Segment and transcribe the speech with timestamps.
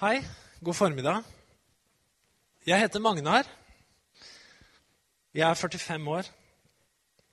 [0.00, 0.22] Hei,
[0.64, 1.26] god formiddag.
[2.64, 3.44] Jeg heter Magnar.
[5.36, 6.28] Jeg er 45 år,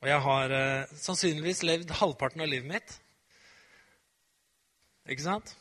[0.02, 2.98] og jeg har eh, sannsynligvis levd halvparten av livet mitt.
[5.08, 5.54] Ikke sant?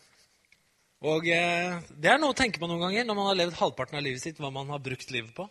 [1.06, 4.00] Og eh, det er noe å tenke på noen ganger når man har levd halvparten
[4.00, 5.46] av livet sitt, hva man har brukt livet på.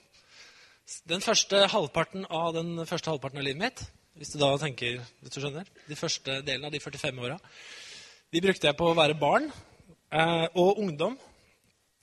[1.08, 3.86] Den første halvparten av den første halvparten av livet mitt,
[4.20, 7.40] hvis du da tenker, hvis du skjønner, de første delen av de 45 åra,
[8.36, 11.16] de brukte jeg på å være barn eh, og ungdom.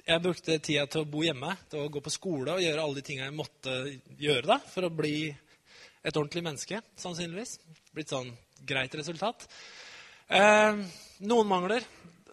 [0.02, 2.98] Jeg brukte tida til å bo hjemme, til å gå på skole og gjøre alle
[2.98, 3.74] de tinga jeg måtte
[4.18, 7.52] gjøre da, for å bli et ordentlig menneske, sannsynligvis.
[7.94, 8.32] Blitt sånn
[8.66, 9.46] greit resultat.
[10.26, 10.80] Eh,
[11.22, 11.86] noen mangler.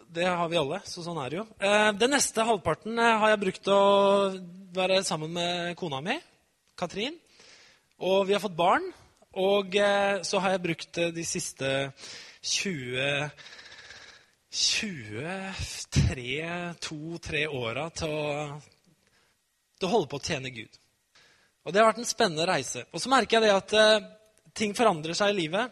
[0.10, 1.46] Det har vi alle, så sånn er det jo.
[1.62, 3.82] Eh, den neste halvparten eh, har jeg brukt å
[4.74, 6.18] være sammen med kona mi,
[6.74, 7.22] Katrin.
[8.02, 8.90] Og vi har fått barn.
[9.38, 11.70] Og eh, så har jeg brukt eh, de siste
[12.42, 13.30] 20
[14.50, 18.50] 23-2-3 åra til,
[19.78, 20.74] til, å holde på å tjene Gud.
[21.66, 22.82] Og Det har vært en spennende reise.
[22.90, 24.06] Og så merker jeg det at uh,
[24.58, 25.66] ting forandrer seg i livet.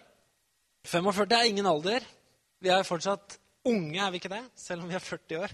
[0.86, 2.02] 45 er ingen alder.
[2.62, 4.46] Vi er fortsatt unge, er vi ikke det?
[4.56, 5.52] Selv om vi er 40 år.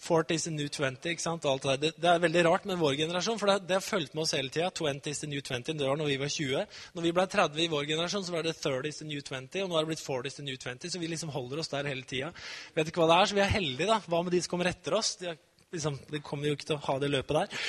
[0.00, 0.96] 40 is the new 20.
[1.12, 1.44] ikke sant?
[1.44, 4.22] Det, det, det, er veldig rart med vår generasjon, for det, det har fulgt med
[4.24, 4.70] oss hele tida.
[4.72, 5.74] 20 is the new 20.
[5.76, 6.78] Det var når vi var 20.
[6.96, 9.60] Når vi ble 30 i vår generasjon, så var det 30 is the new 20.
[9.60, 10.88] Og nå er det blitt 40 is the new 20.
[10.88, 12.32] Så vi liksom holder oss der hele tida.
[12.76, 13.98] Vet ikke hva det er, så vi er heldige, da.
[14.08, 15.12] Hva med de som kommer etter oss?
[15.20, 15.34] De,
[15.76, 17.60] liksom, de kommer jo ikke til å ha det løpet der.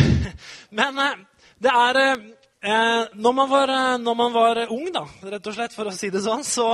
[0.80, 1.22] Men eh,
[1.62, 5.78] det er eh, når, man var, eh, når man var ung, da, rett og slett,
[5.78, 6.72] for å si det sånn, så,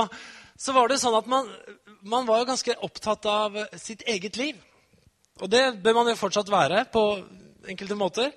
[0.57, 1.53] så var det sånn at man,
[2.01, 4.57] man var ganske opptatt av sitt eget liv.
[5.41, 7.05] Og det bør man jo fortsatt være på
[7.71, 8.33] enkelte måter.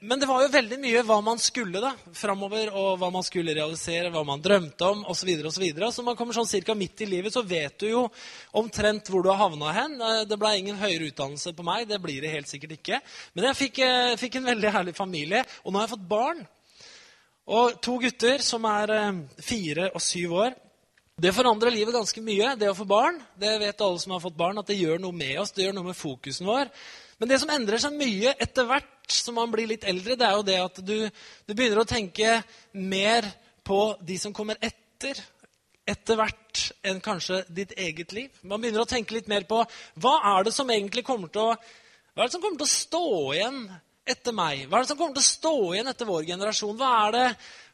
[0.00, 3.54] Men det var jo veldig mye hva man skulle da, framover, og hva man skulle
[3.54, 5.30] realisere, hva man drømte om osv.
[5.30, 5.90] Så, og så, videre.
[5.94, 8.02] så man kommer sånn cirka midt i livet, så vet du jo
[8.58, 9.96] omtrent hvor du har havna hen.
[10.26, 13.00] Det ble ingen høyere utdannelse på meg, det blir det helt sikkert ikke.
[13.36, 16.44] Men jeg fikk, eh, fikk en veldig herlig familie, og nå har jeg fått barn.
[17.46, 20.56] Og to gutter som er eh, fire og syv år.
[21.16, 23.16] Det forandrer livet ganske mye, det å få barn.
[23.40, 25.54] Det vet alle som har fått barn, at det gjør noe med oss.
[25.56, 26.68] Det gjør noe med fokusen vår.
[27.16, 30.36] Men det som endrer seg mye etter hvert som man blir litt eldre, det er
[30.36, 30.92] jo det at du,
[31.48, 32.34] du begynner å tenke
[32.76, 33.30] mer
[33.64, 35.24] på de som kommer etter.
[35.88, 38.36] Etter hvert enn kanskje ditt eget liv.
[38.44, 39.64] Man begynner å tenke litt mer på
[39.96, 41.50] hva er det som egentlig kommer til å,
[42.12, 43.06] hva er det som kommer til å stå
[43.38, 43.62] igjen
[44.04, 44.66] etter meg?
[44.68, 46.76] Hva er det som kommer til å stå igjen etter vår generasjon?
[46.76, 47.28] Hva er det,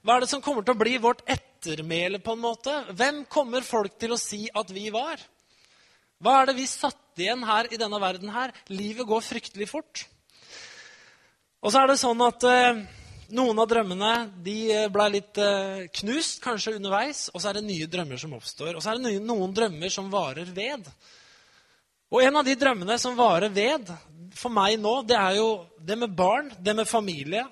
[0.07, 1.49] hva er det som kommer til å bli vårt etter?
[1.63, 2.73] Ettermæle, på en måte.
[2.91, 5.21] Hvem kommer folk til å si at vi var?
[6.23, 8.53] Hva er det vi satt igjen her i denne verden her?
[8.71, 10.05] Livet går fryktelig fort.
[11.63, 12.83] Og så er det sånn at eh,
[13.35, 14.13] noen av drømmene
[14.43, 17.29] de eh, ble litt eh, knust, kanskje underveis.
[17.33, 18.75] Og så er det nye drømmer som oppstår.
[18.75, 20.91] Og så er det nye, noen drømmer som varer ved.
[22.13, 23.91] Og en av de drømmene som varer ved
[24.35, 25.49] for meg nå, det er jo
[25.79, 27.45] det med barn, det med familie.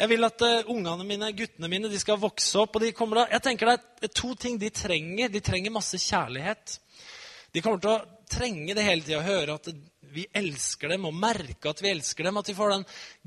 [0.00, 2.78] Jeg vil at uh, ungene mine, guttene mine de skal vokse opp.
[2.78, 5.28] og de kommer da, jeg tenker Det er to ting de trenger.
[5.28, 6.78] De trenger masse kjærlighet.
[7.52, 9.20] De kommer til å trenge det hele tida.
[9.26, 9.68] Høre at
[10.12, 12.38] vi elsker dem, og merke at vi elsker dem.
[12.40, 12.84] At de får den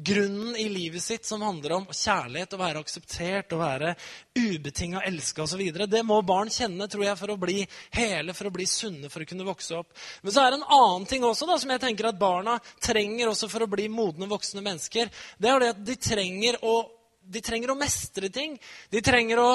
[0.09, 3.93] grunnen i livet sitt som handler om kjærlighet, å være akseptert, å være
[4.37, 5.63] ubetinga elska osv.
[5.89, 7.61] Det må barn kjenne tror jeg, for å bli
[7.97, 9.93] hele, for å bli sunne, for å kunne vokse opp.
[10.23, 13.31] Men så er det en annen ting også da, som jeg tenker at barna trenger
[13.31, 15.11] også for å bli modne voksne mennesker.
[15.37, 16.77] Det er det at de trenger å,
[17.23, 18.59] de trenger å mestre ting.
[18.91, 19.49] De trenger å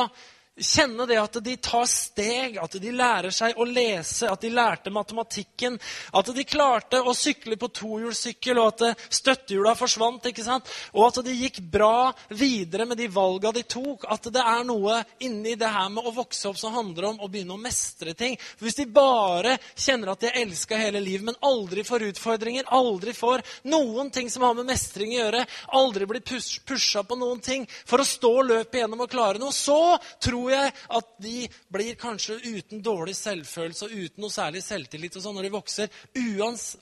[0.59, 4.91] Kjenne det at de tar steg, at de lærer seg å lese, at de lærte
[4.91, 5.79] matematikken,
[6.13, 10.69] at de klarte å sykle på tohjulssykkel, og at støttehjula forsvant, ikke sant?
[10.93, 14.07] og at de gikk bra videre med de valga de tok.
[14.11, 17.31] At det er noe inni det her med å vokse opp som handler om å
[17.31, 18.37] begynne å mestre ting.
[18.57, 22.69] For Hvis de bare kjenner at de er elska hele livet, men aldri får utfordringer,
[22.75, 25.45] aldri får noen ting som har med mestring å gjøre,
[25.79, 29.97] aldri blir pusha på noen ting for å stå løpet gjennom og klare noe, så
[30.23, 31.35] tror tror jeg at de
[31.73, 35.99] blir kanskje uten dårlig selvfølelse og uten noe særlig selvtillit og sånn når de vokser,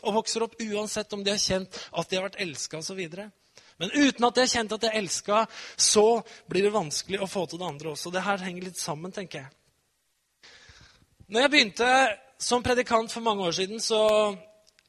[0.03, 3.03] og vokser opp uansett om de har kjent at de har vært elska osv.
[3.77, 5.45] Men uten at de har kjent at de er elska,
[5.77, 8.13] så blir det vanskelig å få til det andre også.
[8.15, 9.51] Det her henger litt sammen, tenker jeg.
[11.27, 11.91] Når jeg begynte
[12.39, 13.99] som predikant for mange år siden, så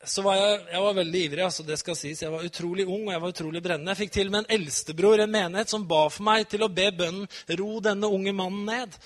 [0.07, 1.43] så var jeg, jeg var veldig ivrig.
[1.43, 2.21] altså det skal sies.
[2.21, 3.93] Jeg var utrolig ung og jeg var utrolig brennende.
[3.93, 6.87] Jeg fikk til med en eldstebror en menighet som ba for meg til å be
[6.95, 8.97] bønnen 'ro denne unge mannen ned'.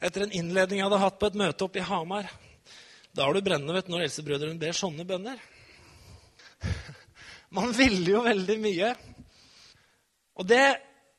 [0.00, 2.28] Etter en innledning jeg hadde hatt på et møte oppe i Hamar.
[3.16, 5.40] Da er du brennende vet du, når eldstebrødrene ber sånne bønner.
[7.56, 8.90] Man ville jo veldig mye.
[10.36, 10.64] Og det,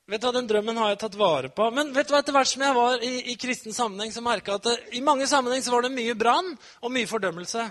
[0.06, 1.71] vet du hva, Den drømmen har jeg tatt vare på.
[1.73, 4.53] Men vet du hva, etter hvert som jeg var i, i kristen sammenheng, så merka
[4.53, 7.65] jeg at det, i mange sammenheng så var det mye brann og mye fordømmelse.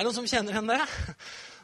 [0.00, 0.76] Er det noen som kjenner igjen det?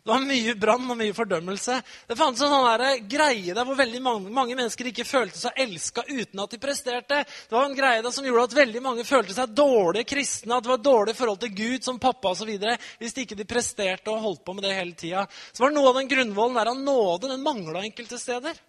[0.04, 1.76] Det var mye brann og mye fordømmelse.
[2.04, 6.04] Det fantes en sånn greie der hvor veldig mange, mange mennesker ikke følte seg elska
[6.04, 7.22] uten at de presterte.
[7.24, 10.68] Det var en greie der som gjorde at veldig mange følte seg dårlige kristne, at
[10.68, 12.52] det var dårlig forhold til Gud som pappa osv.
[13.00, 15.24] hvis ikke de presterte og holdt på med det hele tida.
[15.48, 18.60] Så var noe av den grunnvollen der av nåde den mangla enkelte steder.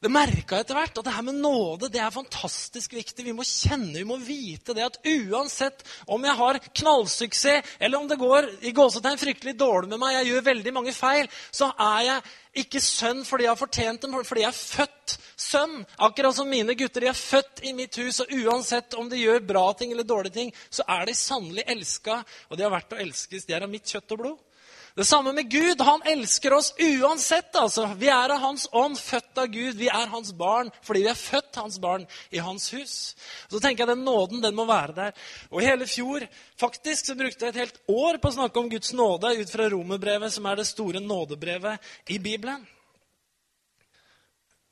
[0.00, 3.20] Det merka etter hvert at det her med nåde det er fantastisk viktig.
[3.26, 8.08] Vi må kjenne, vi må vite det at uansett om jeg har knallsuksess, eller om
[8.08, 12.06] det går i gåsetegn fryktelig dårlig med meg, jeg gjør veldig mange feil, så er
[12.06, 15.78] jeg ikke sønn fordi jeg har fortjent dem, fordi jeg er født sønn.
[16.08, 17.04] Akkurat som mine gutter.
[17.04, 20.38] De er født i mitt hus, og uansett om de gjør bra ting eller dårlige
[20.38, 23.44] ting, så er de sannelig elska, og de har vært å elskes.
[23.44, 24.40] De er av mitt kjøtt og blod.
[24.94, 25.80] Det samme med Gud.
[25.80, 27.56] Han elsker oss uansett.
[27.56, 27.86] altså.
[27.96, 29.76] Vi er av Hans ånd, født av Gud.
[29.76, 33.14] Vi er Hans barn fordi vi er født Hans barn i Hans hus.
[33.48, 35.14] Så tenker jeg Den nåden den må være der.
[35.50, 36.26] Og I hele fjor
[36.58, 39.70] faktisk, så brukte jeg et helt år på å snakke om Guds nåde ut fra
[39.70, 41.78] romerbrevet, som er det store nådebrevet
[42.08, 42.66] i Bibelen.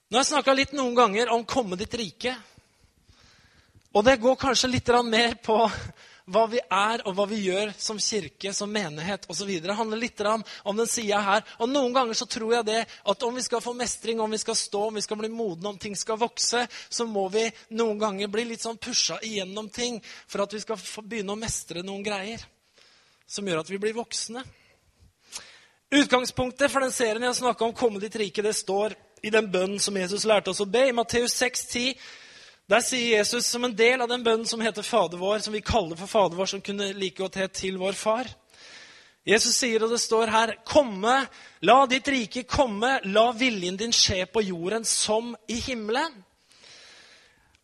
[0.08, 2.36] Nå har jeg snakka litt noen ganger om 'komme ditt rike'.
[3.94, 5.70] Og det går kanskje litt mer på
[6.28, 9.50] hva vi er og hva vi gjør som kirke, som menighet osv.
[9.64, 11.46] Det handler litt om den sida her.
[11.58, 14.40] Og Noen ganger så tror jeg det at om vi skal få mestring, om vi
[14.40, 17.46] skal stå, om vi skal bli modne, om ting skal vokse, så må vi
[17.78, 21.84] noen ganger bli litt sånn pusha igjennom ting for at vi skal begynne å mestre
[21.86, 22.44] noen greier
[23.28, 24.44] som gjør at vi blir voksne.
[25.88, 29.80] Utgangspunktet for den serien jeg snakka om, 'Komme ditt rike', det står i den bønnen
[29.80, 30.88] som Jesus lærte oss å be.
[30.88, 31.94] I Matteus 6, 10,
[32.68, 35.64] der sier Jesus som en del av den bønnen som heter Fader vår, som vi
[35.64, 38.28] kaller for Fader vår, som kunne like godt hett til vår far.
[39.28, 41.14] Jesus sier, og det står her, komme,
[41.64, 46.12] la ditt rike komme, la viljen din skje på jorden som i himmelen.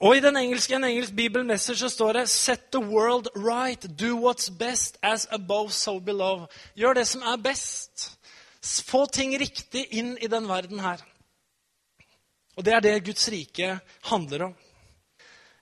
[0.05, 4.17] Og i den engelske, en engelsk bibelmessage så står det Set the world right, do
[4.25, 6.47] what's best, as above, so below.
[6.77, 8.11] Gjør det som er best.
[8.89, 11.01] Få ting riktig inn i den verden her.
[12.57, 13.79] Og det er det Guds rike
[14.11, 14.55] handler om.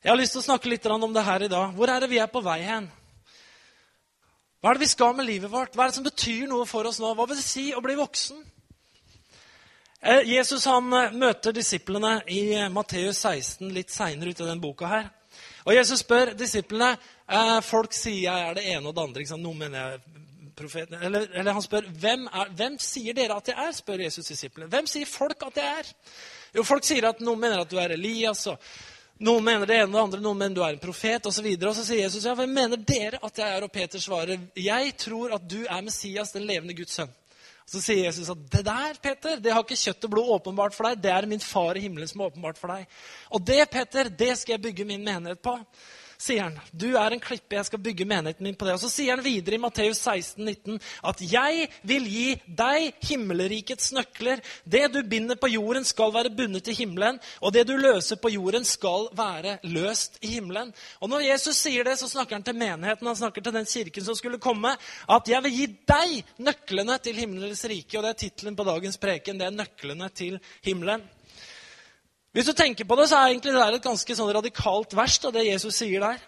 [0.03, 1.75] Jeg har lyst til å snakke litt om det her i dag.
[1.79, 2.89] Hvor er det vi er på vei hen?
[4.59, 5.77] Hva er det vi skal med livet vårt?
[5.77, 7.13] Hva er det som betyr noe for oss nå?
[7.15, 8.41] Hva vil det si å bli voksen?
[10.03, 14.63] Eh, Jesus han eh, møter disiplene i eh, Matteus 16 litt seinere ute i den
[14.63, 15.07] boka her.
[15.63, 16.97] Og Jesus spør disiplene
[17.65, 19.23] Folk sier jeg er det ene og det andre.
[19.23, 19.47] Ikke sant?
[19.47, 20.99] Noen mener jeg profeten.
[20.99, 23.71] Eller, eller han spør hvem, er, hvem sier dere at jeg er?
[23.77, 24.69] spør Jesus disiplene.
[24.75, 25.93] Hvem sier folk at jeg er?
[26.59, 28.43] Jo, folk sier at noen mener at du er Elias.
[28.51, 28.59] og
[29.23, 31.47] noen mener det ene og det andre, noen mener du er en profet osv.
[31.47, 33.67] Og, og så sier Jesus ja, hvem mener dere at jeg er?
[33.67, 37.13] Og Peter svarer jeg tror at du er Messias, den levende Guds sønn.
[37.63, 40.75] Og Så sier Jesus at det der, Peter, det har ikke kjøtt og blod åpenbart
[40.75, 41.03] for deg.
[41.05, 43.01] Det er min far i himmelen som er åpenbart for deg.
[43.31, 45.55] Og det, Peter, det skal jeg bygge min menighet på
[46.23, 46.59] sier han.
[46.71, 48.77] Du er en klippe, jeg skal bygge menigheten min på det.
[48.77, 50.79] Og så sier han videre i Matteus 16, 19,
[51.11, 54.43] at jeg vil gi deg himmelrikets nøkler.
[54.65, 58.31] Det du binder på jorden, skal være bundet i himmelen, og det du løser på
[58.33, 60.71] jorden, skal være løst i himmelen.
[61.03, 64.07] Og når Jesus sier det, så snakker han til menigheten, han snakker til den kirken
[64.07, 64.77] som skulle komme,
[65.11, 67.99] at jeg vil gi deg nøklene til himmelens rike.
[67.99, 69.41] Og det er tittelen på dagens preken.
[69.41, 71.03] Det er nøklene til himmelen.
[72.33, 75.33] Hvis du tenker på det, så er egentlig det et ganske sånn radikalt vers, da,
[75.35, 76.21] det Jesus sier der.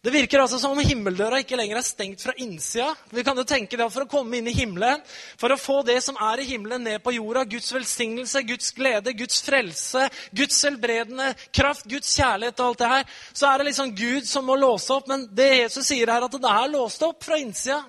[0.00, 2.94] Det virker altså som om himmeldøra ikke lenger er stengt fra innsida.
[3.12, 5.02] Vi kan jo tenke det at For å komme inn i himmelen,
[5.36, 9.12] for å få det som er i himmelen, ned på jorda, Guds velsignelse, Guds glede,
[9.18, 13.92] Guds frelse, Guds helbredende kraft, Guds kjærlighet og alt det her, så er det liksom
[13.98, 15.10] Gud som må låse opp.
[15.10, 17.82] Men det Jesus sier her, at det er låst opp fra innsida.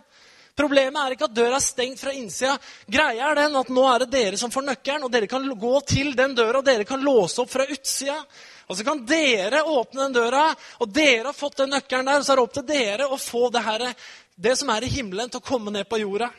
[0.57, 2.57] Problemet er ikke at døra er stengt fra innsida.
[2.91, 5.73] Greia er den at nå er det dere som får nøkkelen, og dere kan gå
[5.87, 8.17] til den døra, og dere kan låse opp fra utsida.
[8.67, 10.45] Og så kan dere åpne den døra,
[10.79, 12.21] og dere har fått den nøkkelen der.
[12.21, 13.83] Og så er det opp til dere å få det, her,
[14.35, 16.31] det som er i himmelen, til å komme ned på jorda.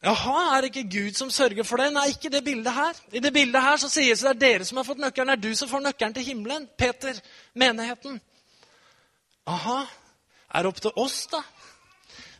[0.00, 1.90] Jaha, er det ikke Gud som sørger for det?
[1.92, 3.00] Nei, ikke det bildet her.
[3.12, 5.34] I det bildet her så sies det at det er dere som har fått nøkkelen.
[5.34, 6.64] Det er du som får nøkkelen til himmelen.
[6.80, 7.20] Peter,
[7.52, 8.16] menigheten.
[9.52, 9.82] Aha.
[10.54, 11.42] Er det opp til oss, da?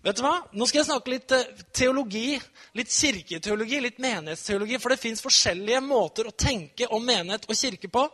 [0.01, 0.39] Vet du hva?
[0.57, 2.39] Nå skal jeg snakke litt eh, teologi,
[2.79, 4.79] litt kirketeologi, litt menighetsteologi.
[4.81, 8.07] For det fins forskjellige måter å tenke om menighet og kirke på.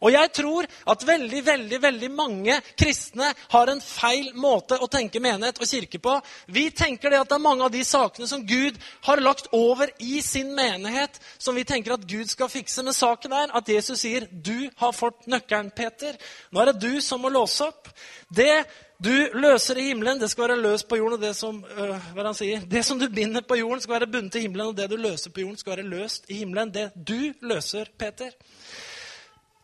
[0.00, 5.20] Og jeg tror at veldig, veldig, veldig mange kristne har en feil måte å tenke
[5.20, 6.14] menighet og kirke på.
[6.48, 9.92] Vi tenker det at det er mange av de sakene som Gud har lagt over
[10.00, 12.80] i sin menighet, som vi tenker at Gud skal fikse.
[12.88, 16.16] Men saken er at Jesus sier, 'Du har fått nøkkelen, Peter'.
[16.50, 17.92] Nå er det du som må låse opp.
[18.32, 18.64] Det
[19.02, 21.18] du løser i himmelen, det skal være løst på jorden.
[21.18, 24.06] og Det som, øh, hva han sier, det som du binder på jorden, skal være
[24.12, 24.66] bundet i himmelen.
[24.66, 26.74] Og det du løser på jorden, skal være løst i himmelen.
[26.74, 28.30] Det du løser, Peter.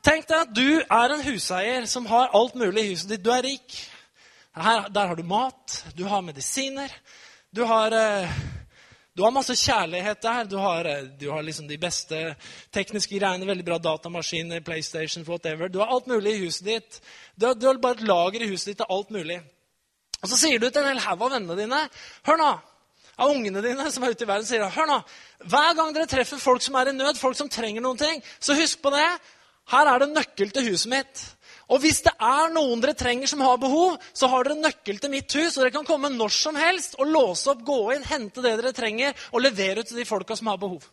[0.05, 3.25] Tenk deg at du er en huseier som har alt mulig i huset ditt.
[3.25, 3.91] Du er rik.
[4.57, 6.89] Her, der har du mat, du har medisiner,
[7.57, 8.29] Du har, eh,
[9.17, 10.45] du har masse kjærlighet der.
[10.45, 12.37] Du har, eh, du har liksom de beste
[12.73, 13.47] tekniske greiene.
[13.47, 15.69] Veldig bra datamaskiner, PlayStation, whatever.
[15.69, 17.01] Du har alt mulig i huset ditt.
[17.37, 19.41] Du har, du har bare et lager i huset ditt av alt mulig.
[20.23, 21.89] Og så sier du til en hel haug av vennene dine
[22.29, 22.51] Hør nå!
[23.21, 25.01] Av ungene dine som er ute i verden, sier Hør nå!
[25.45, 28.55] Hver gang dere treffer folk som er i nød, folk som trenger noen ting, så
[28.55, 29.09] husk på det.
[29.73, 31.25] Her er det nøkkel til huset mitt.
[31.71, 35.13] Og hvis det er noen dere trenger som har behov, så har dere nøkkel til
[35.13, 38.43] mitt hus, og dere kan komme når som helst og låse opp, gå inn, hente
[38.43, 40.89] det dere trenger, og levere ut til de folka som har behov.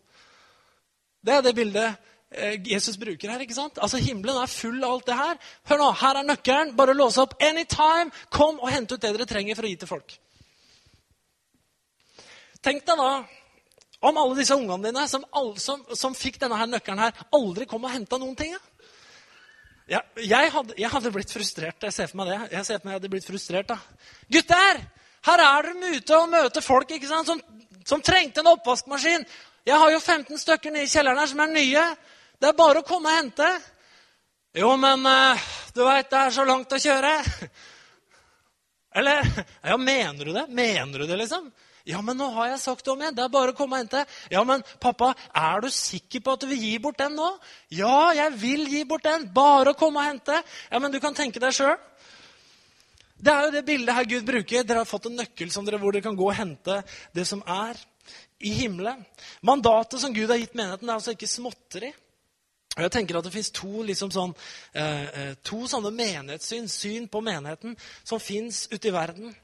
[1.26, 1.88] Det er det bildet
[2.30, 3.42] eh, Jesus bruker her.
[3.42, 3.82] ikke sant?
[3.82, 5.42] Altså Himmelen er full av alt det her.
[5.72, 6.76] Hør nå, Her er nøkkelen.
[6.78, 8.14] Bare låse opp anytime.
[8.30, 10.16] Kom og hent ut det dere trenger for å gi til folk.
[12.64, 13.12] Tenk deg da
[14.08, 15.24] om alle disse ungene dine som,
[15.58, 18.54] som, som fikk denne her nøkkelen her, aldri kom og henta noen ting.
[18.54, 18.62] Ja.
[19.88, 21.84] Ja, jeg, hadde, jeg, hadde, blitt frustrert.
[21.88, 22.40] Jeg ser for meg det.
[22.58, 23.78] Jeg ser for meg jeg hadde blitt frustrert da.
[24.36, 24.82] Gutter!
[25.28, 27.28] Her er dere ute og møter folk ikke sant?
[27.28, 27.40] Som,
[27.88, 29.24] som, trengte en oppvaskmaskin.
[29.68, 31.86] Jeg har jo 15 stykker nede i kjelleren her som er nye.
[32.38, 33.48] Det er bare å komme og hente.
[34.58, 37.14] Jo, men uh, du veit, det er så langt å kjøre.
[38.98, 39.24] Eller
[39.64, 40.48] Ja, mener du det?
[40.52, 41.48] Mener du det, liksom?
[41.88, 43.16] Ja, men nå har jeg sagt det om igjen.
[43.16, 44.04] Det er bare å komme og hente.
[44.34, 47.30] Ja, men pappa, er du sikker på at du vil gi bort den nå?
[47.72, 49.30] Ja, jeg vil gi bort den.
[49.34, 50.42] Bare å komme og hente.
[50.68, 51.78] Ja, men du kan tenke deg sjøl.
[53.18, 54.66] Det er jo det bildet her Gud bruker.
[54.68, 56.82] Dere har fått en nøkkel dere, hvor dere kan gå og hente
[57.16, 57.80] det som er
[58.44, 59.06] i himmelen.
[59.42, 61.94] Mandatet som Gud har gitt menigheten, er altså ikke småtteri.
[62.78, 64.36] Og jeg tenker at Det fins to, liksom sånn,
[64.74, 69.36] eh, eh to sånne menighetssyn, syn på menigheten, som fins ute i verden.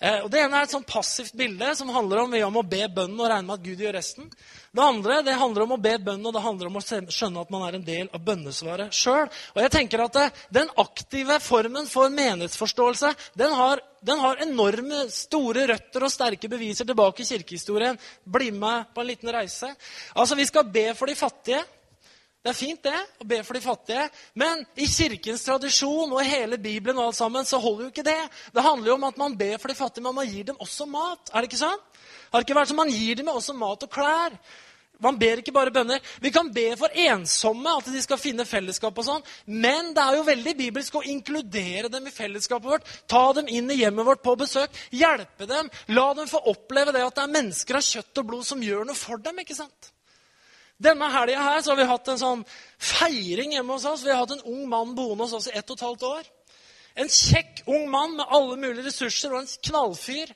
[0.00, 2.86] Eh, og Det ene er et sånn passivt bilde som handler om, om å be
[2.88, 4.30] bønnen og regne med at Gud gjør resten.
[4.72, 7.50] Det andre det handler om å be bønnen og det handler om å skjønne at
[7.52, 9.28] man er en del av bønnesvaret sjøl.
[9.60, 15.66] Jeg tenker at det, Den aktive formen for menighetsforståelse den har, den har, enorme, store
[15.68, 18.00] røtter og sterke beviser tilbake i kirkehistorien.
[18.24, 19.68] Bli med på en liten reise.
[20.14, 21.60] Altså, Vi skal be for de fattige.
[22.40, 24.06] Det er fint det, å be for de fattige,
[24.40, 28.22] men i kirkens tradisjon og hele Bibelen og alt sammen, så holder jo ikke det.
[28.54, 30.86] Det handler jo om at man ber for de fattige, men man gir dem også
[30.88, 31.28] mat.
[31.34, 31.84] Er det ikke sånn?
[32.30, 34.38] Har det ikke vært sånn man gir dem også mat og klær?
[35.04, 36.00] Man ber ikke bare bønner.
[36.20, 39.28] Vi kan be for ensomme, at de skal finne fellesskap og sånn.
[39.44, 42.90] Men det er jo veldig bibelsk å inkludere dem i fellesskapet vårt.
[43.08, 44.76] Ta dem inn i hjemmet vårt på besøk.
[44.92, 45.68] Hjelpe dem.
[45.92, 48.88] La dem få oppleve det at det er mennesker av kjøtt og blod som gjør
[48.88, 49.40] noe for dem.
[49.44, 49.92] ikke sant?
[50.80, 52.44] Denne helga her så har vi hatt en sånn
[52.80, 54.04] feiring hjemme hos oss.
[54.04, 56.30] Vi har hatt en ung mann boende hos oss i ett og et halvt år.
[57.00, 60.32] En kjekk ung mann med alle mulige ressurser og en knallfyr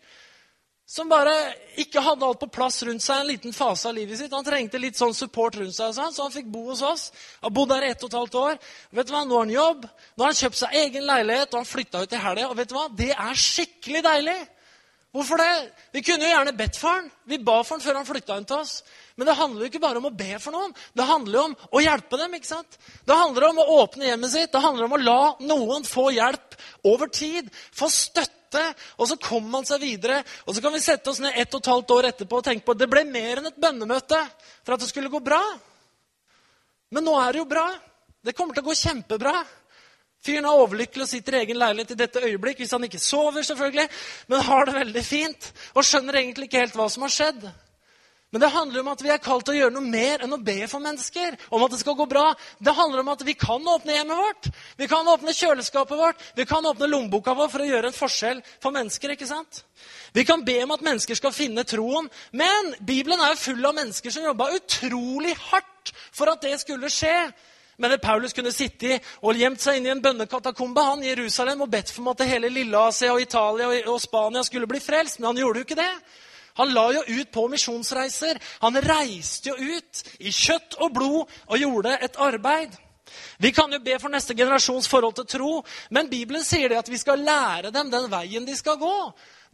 [0.87, 1.33] som bare
[1.81, 4.35] ikke hadde alt på plass rundt seg en liten fase av livet sitt.
[4.37, 7.07] Han trengte litt sånn support rundt seg, så han fikk bo hos oss.
[7.41, 8.59] Han bodde der i ett og et halvt år.
[8.93, 9.23] Vet du hva?
[9.25, 12.13] Nå har han jobb, nå har han kjøpt seg egen leilighet, og han flytta ut
[12.13, 12.51] i helga.
[12.51, 12.85] Og vet du hva?
[13.01, 14.37] Det er skikkelig deilig!
[15.15, 15.51] Hvorfor det?
[15.95, 17.11] Vi kunne jo gjerne bedt for han.
[17.31, 18.81] Vi ba for han før han flytta inn til oss.
[19.15, 20.73] Men det handler jo ikke bare om å be for noen.
[20.97, 22.33] Det handler jo om å hjelpe dem.
[22.35, 22.79] ikke sant?
[23.07, 24.51] Det handler om å åpne hjemmet sitt.
[24.53, 26.57] Det handler om å la noen få hjelp
[26.91, 27.51] over tid.
[27.71, 28.65] Få støtte.
[28.99, 30.19] Og så kommer man seg videre.
[30.47, 32.67] Og så kan vi sette oss ned ett og et halvt år etterpå og tenke
[32.67, 34.19] på at det ble mer enn et bønnemøte
[34.65, 35.43] for at det skulle gå bra.
[36.91, 37.69] Men nå er det jo bra.
[38.25, 39.35] Det kommer til å gå kjempebra.
[40.25, 43.45] Fyren er overlykkelig og sitter i egen leilighet i dette øyeblikk, hvis han ikke sover,
[43.45, 43.91] selvfølgelig,
[44.33, 47.45] men har det veldig fint og skjønner egentlig ikke helt hva som har skjedd.
[48.35, 50.41] Men det handler om at vi er kalt til å gjøre noe mer enn å
[50.43, 51.37] be for mennesker.
[51.55, 52.35] om at Det skal gå bra.
[52.59, 54.49] Det handler om at vi kan åpne hjemmet vårt.
[54.77, 56.17] Vi kan åpne kjøleskapet vårt.
[56.35, 59.15] Vi kan åpne lommeboka vår for å gjøre en forskjell for mennesker.
[59.15, 59.63] ikke sant?
[60.13, 62.11] Vi kan be om at mennesker skal finne troen.
[62.33, 66.91] Men Bibelen er jo full av mennesker som jobba utrolig hardt for at det skulle
[66.91, 67.33] skje.
[67.77, 71.63] Men det Paulus kunne sitte og gjemt seg inn i en bønnekatakombe han i Jerusalem
[71.63, 75.21] og bedt for at hele Lille-Asia og Italia og Spania skulle bli frelst.
[75.21, 75.93] Men han gjorde jo ikke det.
[76.61, 78.39] Han la jo ut på misjonsreiser.
[78.63, 82.75] Han reiste jo ut i kjøtt og blod og gjorde et arbeid.
[83.39, 85.53] Vi kan jo be for neste generasjons forhold til tro,
[85.91, 88.97] men Bibelen sier det at vi skal lære dem den veien de skal gå.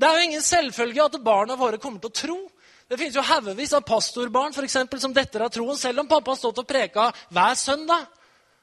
[0.00, 2.38] Det er jo ingen selvfølge at barna våre kommer til å tro.
[2.90, 6.33] Det finnes jo haugevis av pastorbarn for eksempel, som detter av troen, selv om pappa
[6.33, 8.09] har stått og preka hver søndag.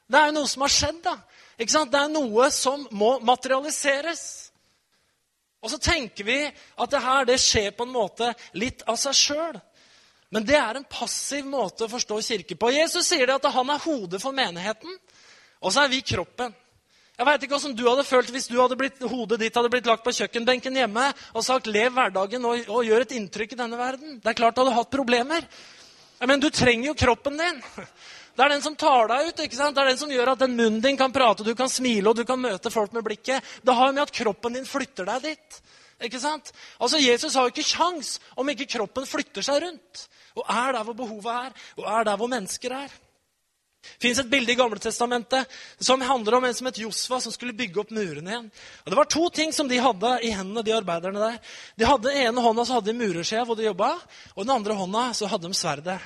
[0.07, 0.99] Det er jo noe som har skjedd.
[1.03, 1.15] da.
[1.57, 4.46] Det er noe som må materialiseres.
[5.67, 9.17] Og så tenker vi at det her det skjer på en måte litt av seg
[9.19, 9.57] sjøl.
[10.31, 12.69] Men det er en passiv måte å forstå kirke på.
[12.71, 14.95] Jesus sier det at han er hodet for menigheten,
[15.59, 16.55] og så er vi kroppen.
[17.17, 19.87] Jeg vet ikke åssen du hadde følt hvis du hadde blitt, hodet ditt hadde blitt
[19.89, 23.79] lagt på kjøkkenbenken hjemme og sagt 'lev hverdagen og, og gjør et inntrykk i denne
[23.79, 24.19] verden'.
[24.21, 25.47] Det er klart du hadde hatt problemer.
[26.23, 27.59] Men du trenger jo kroppen din.
[28.37, 29.39] Det er den som tar deg ut.
[29.41, 29.73] ikke sant?
[29.73, 32.19] Det er den som gjør at den munnen din kan prate, du kan smile og
[32.19, 33.41] du kan møte folk med blikket.
[33.65, 35.57] Det har med at kroppen din flytter deg dit.
[36.05, 36.51] Ikke sant?
[36.77, 40.05] Altså, Jesus har jo ikke kjangs om ikke kroppen flytter seg rundt.
[40.37, 42.93] Og er der hvor behovet er, og er der hvor mennesker er.
[43.87, 47.33] Det fins et bilde i Gamle Testamentet som handler om en som het Josfa, som
[47.33, 48.49] skulle bygge opp murene igjen.
[48.83, 51.39] Og Det var to ting som de hadde i hendene, de arbeiderne der.
[51.79, 53.95] De hadde ene hånda så hadde de murerskjea hvor de jobba,
[54.35, 55.97] og den andre hånda så hadde de sverdet.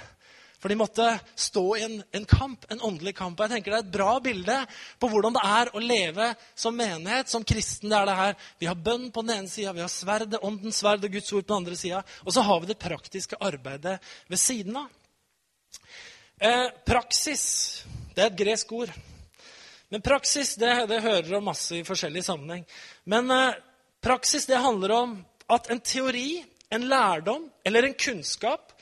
[0.62, 3.40] For de måtte stå i en, en, kamp, en åndelig kamp.
[3.40, 4.58] Og jeg tenker Det er et bra bilde
[5.02, 7.90] på hvordan det er å leve som menighet, som kristen.
[7.90, 8.36] det er det her.
[8.62, 11.48] Vi har bønn på den ene sida, vi har sverdet, åndens sverd og Guds ord
[11.48, 12.04] på den andre sida.
[12.26, 13.98] Og så har vi det praktiske arbeidet
[14.30, 14.92] ved siden av.
[16.42, 17.46] Eh, praksis
[18.16, 18.94] det er et gresk ord.
[19.92, 22.64] Men praksis det, det hører om masse i forskjellig sammenheng.
[23.10, 23.58] Men eh,
[24.04, 25.18] praksis det handler om
[25.52, 28.76] at en teori, en lærdom eller en kunnskap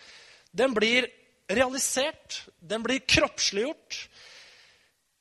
[0.51, 1.07] den blir
[1.49, 2.43] realisert.
[2.59, 3.99] Den blir kroppsliggjort.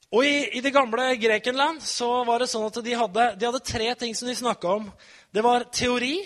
[0.08, 3.64] Og i, i, det gamle Grekenland så var det sånn at de hadde, de hadde
[3.64, 4.86] tre ting som de snakka om.
[5.34, 6.22] Det var teori,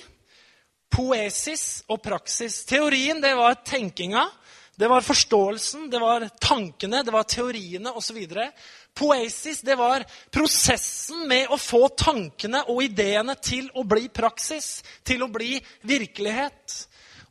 [0.93, 2.61] poesis og praksis.
[2.69, 4.29] Teorien det var tenkinga.
[4.79, 8.23] Det var forståelsen, det var tankene, det var teoriene osv.
[8.95, 15.27] Poesis det var prosessen med å få tankene og ideene til å bli praksis, til
[15.27, 16.79] å bli virkelighet.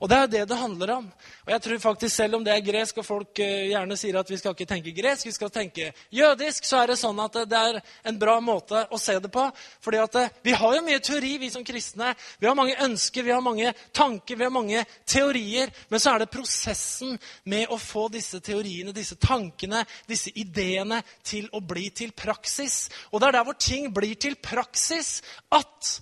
[0.01, 1.07] Og det er jo det det handler om.
[1.45, 4.29] Og jeg tror faktisk Selv om det er gresk, og folk eh, gjerne sier at
[4.29, 7.59] vi skal ikke tenke gresk, vi skal tenke jødisk, så er det sånn at det
[7.59, 7.79] er
[8.09, 9.45] en bra måte å se det på.
[9.85, 12.11] Fordi at eh, vi har jo mye teori, vi som kristne.
[12.41, 15.71] Vi har mange ønsker, vi har mange tanker, vi har mange teorier.
[15.93, 17.15] Men så er det prosessen
[17.53, 22.87] med å få disse teoriene, disse tankene, disse ideene til å bli til praksis.
[23.11, 25.19] Og det er der hvor ting blir til praksis,
[25.53, 25.97] at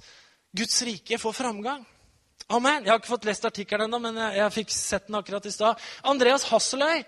[0.56, 1.84] Guds rike får framgang.
[2.50, 2.82] Amen.
[2.82, 5.51] Jeg har ikke fått lest artikkelen ennå, men jeg, jeg, fikk sett den akkurat i
[5.53, 5.89] stad.
[6.10, 7.03] Andreas Hasseløy.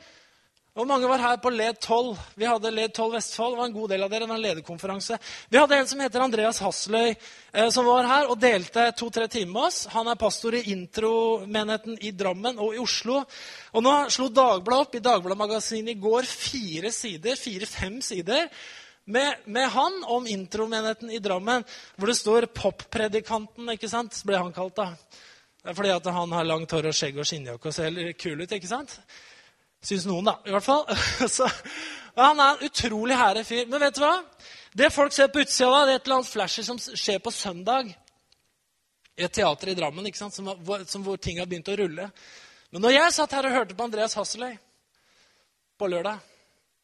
[0.77, 2.12] Hvor mange var her på Led 12?
[2.38, 3.55] Vi hadde Led 12 Vestfold.
[3.55, 4.27] Det var en god del av dere.
[4.29, 5.17] en lederkonferanse.
[5.50, 7.15] Vi hadde en som heter Andreas Hasseløy,
[7.53, 9.79] eh, som var her og delte to-tre timer med oss.
[9.95, 13.24] Han er pastor i intromenigheten i Drammen og i Oslo.
[13.74, 18.45] Og nå slo Dagbladet opp i Dagbladet-magasinet i går fire sider, fire-fem sider
[19.12, 24.24] med, med, han om intromenigheten i Drammen, hvor det står 'Poppredikanten', ikke sant?
[24.26, 24.93] ble han kalt da.
[25.62, 28.41] Det er fordi at han har langt hår og skjegg og skinnjakke og ser kul
[28.41, 28.52] ut.
[28.52, 28.95] ikke sant?
[29.82, 30.38] Syns noen, da.
[30.45, 30.86] i hvert fall.
[31.38, 31.47] Så,
[32.17, 33.67] han er en utrolig herre fyr.
[33.69, 34.15] Men vet du hva?
[34.74, 37.34] Det folk ser på utsida, da, det er et eller annet flasher som skjer på
[37.34, 37.91] søndag.
[39.19, 40.34] I et teater i Drammen ikke sant?
[40.34, 40.50] Som,
[40.88, 42.10] som, hvor ting har begynt å rulle.
[42.71, 44.56] Men når jeg satt her og hørte på Andreas Hasseløy
[45.78, 46.21] på lørdag,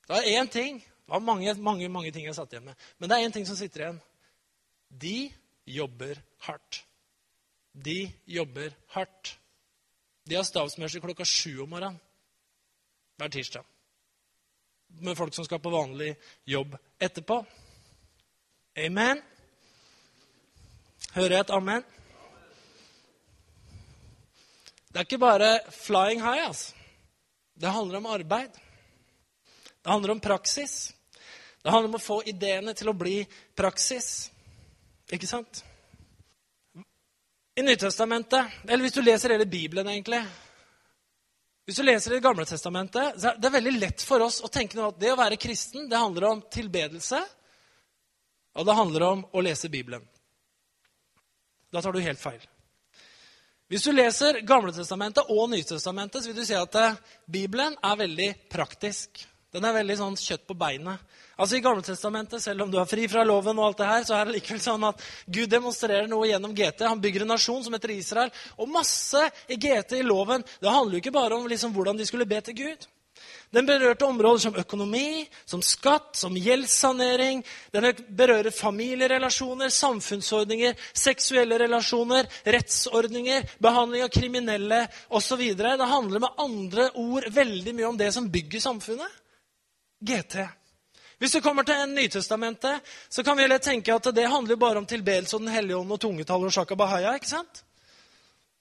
[0.07, 2.75] det var én ting det var mange, mange, mange ting jeg satt igjen med.
[2.99, 3.99] Men det er én ting som sitter igjen.
[4.91, 5.29] De
[5.63, 6.81] jobber hardt.
[7.71, 9.37] De jobber hardt.
[10.27, 11.95] De har stavsmørsel klokka sju om morgenen
[13.15, 13.63] hver tirsdag.
[14.99, 16.09] Med folk som skal på vanlig
[16.43, 17.39] jobb etterpå.
[18.83, 19.23] Amen.
[21.15, 21.87] Hører jeg et amen?
[24.91, 26.47] Det er ikke bare flying high.
[26.47, 26.75] altså.
[27.55, 28.51] Det handler om arbeid.
[29.81, 30.96] Det handler om praksis.
[31.67, 33.17] Det handler om å få ideene til å bli
[33.59, 34.29] praksis.
[35.11, 35.59] Ikke sant?
[37.59, 40.21] I Nytestamentet, eller hvis du leser hele Bibelen, egentlig
[41.65, 44.79] Hvis du leser Det gamle testamentet, så er det veldig lett for oss å tenke
[44.79, 47.19] at det å være kristen det handler om tilbedelse,
[48.55, 50.07] og det handler om å lese Bibelen.
[51.67, 52.39] Da tar du helt feil.
[53.67, 58.33] Hvis du leser Gamletestamentet og Nytestamentet, så vil du si at eh, Bibelen er veldig
[58.47, 59.27] praktisk.
[59.51, 61.03] Den er veldig sånn kjøtt på beinet.
[61.37, 64.17] Altså I Gammeltestamentet, selv om du er fri fra loven, og alt det her, så
[64.17, 66.81] er det likevel sånn at Gud demonstrerer noe gjennom GT.
[66.89, 68.33] Han bygger en nasjon som heter Israel.
[68.57, 72.09] Og masse i GT, i loven, det handler jo ikke bare om liksom hvordan de
[72.09, 72.87] skulle be til Gud.
[73.53, 77.43] Den berørte områder som økonomi, som skatt, som gjeldssanering.
[77.71, 85.45] Den berører familierelasjoner, samfunnsordninger, seksuelle relasjoner, rettsordninger, behandling av kriminelle osv.
[85.55, 89.21] Det handler med andre ord veldig mye om det som bygger samfunnet.
[90.03, 90.43] GT.
[91.17, 95.35] Hvis du kommer til Nytestamentet, så kan vi tenke at det handler bare om tilbedelse
[95.35, 97.15] og Den hellige ånd og tungetall og shaka bahaya.
[97.15, 97.63] ikke sant?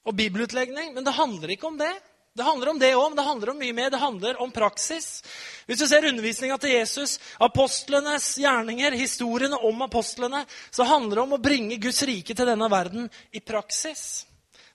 [0.07, 0.95] Og bibelutlegning.
[0.95, 1.93] Men det handler ikke om det.
[2.37, 3.91] Det handler om det òg, men det handler om mye mer.
[3.91, 5.23] Det handler om praksis.
[5.67, 11.33] Hvis du ser undervisninga til Jesus, apostlenes gjerninger, historiene om apostlene, så handler det om
[11.33, 14.27] å bringe Guds rike til denne verden i praksis.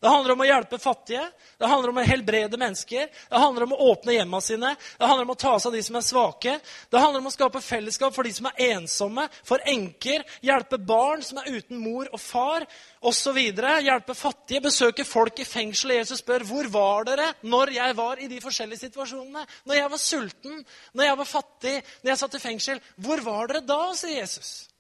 [0.02, 1.24] Det handler om å hjelpe fattige,
[1.62, 5.28] det handler om å helbrede mennesker, det handler om å åpne hjemma sine, det handler
[5.28, 6.56] om å ta seg av de som er svake,
[6.90, 11.22] det handler om å skape fellesskap for de som er ensomme, for enker, hjelpe barn
[11.26, 12.66] som er uten mor og far,
[13.02, 13.38] osv.
[13.38, 15.96] Hjelpe fattige, besøke folk i fengsel.
[15.98, 19.46] Jesus spør hvor var dere når jeg var i de forskjellige situasjonene.
[19.70, 20.60] Når jeg var sulten,
[20.94, 22.84] når jeg var fattig, når jeg satt i fengsel.
[23.02, 24.71] Hvor var dere da, sier Jesus.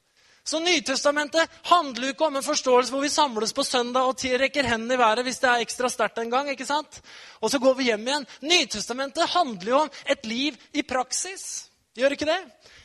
[0.44, 4.66] Så Nytestamentet handler jo ikke om en forståelse hvor vi samles på søndag og rekker
[4.66, 6.50] hendene i været hvis det er ekstra sterkt en gang.
[6.50, 7.02] ikke sant?
[7.42, 8.28] Og så går vi hjem igjen.
[8.42, 11.70] Nytestamentet handler jo om et liv i praksis.
[11.94, 12.42] Gjør ikke det?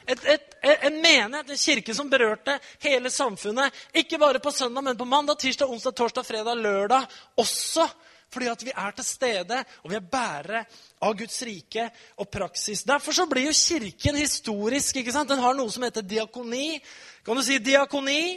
[0.06, 0.54] Et, et,
[0.86, 3.74] en menighet, en kirke som berørte hele samfunnet.
[3.94, 7.88] Ikke bare på søndag, men på mandag, tirsdag, onsdag, torsdag, fredag, lørdag også.
[8.36, 10.64] Fordi at vi er til stede, og vi er bærere
[11.00, 11.86] av Guds rike
[12.20, 12.82] og praksis.
[12.84, 14.96] Derfor så blir jo Kirken historisk.
[15.00, 15.30] ikke sant?
[15.30, 16.82] Den har noe som heter diakoni.
[17.24, 18.36] Kan du si diakoni?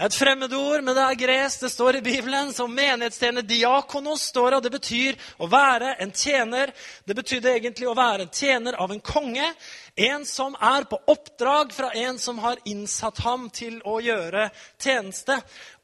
[0.00, 1.60] Et fremmedord, men det er gresk.
[1.60, 3.44] Det står i Bibelen som menighetstjener.
[3.44, 6.72] Diakonos står og Det betyr å være en tjener.
[7.04, 9.50] Det betydde egentlig å være en tjener av en konge.
[10.00, 14.46] En som er på oppdrag fra en som har innsatt ham til å gjøre
[14.80, 15.36] tjeneste.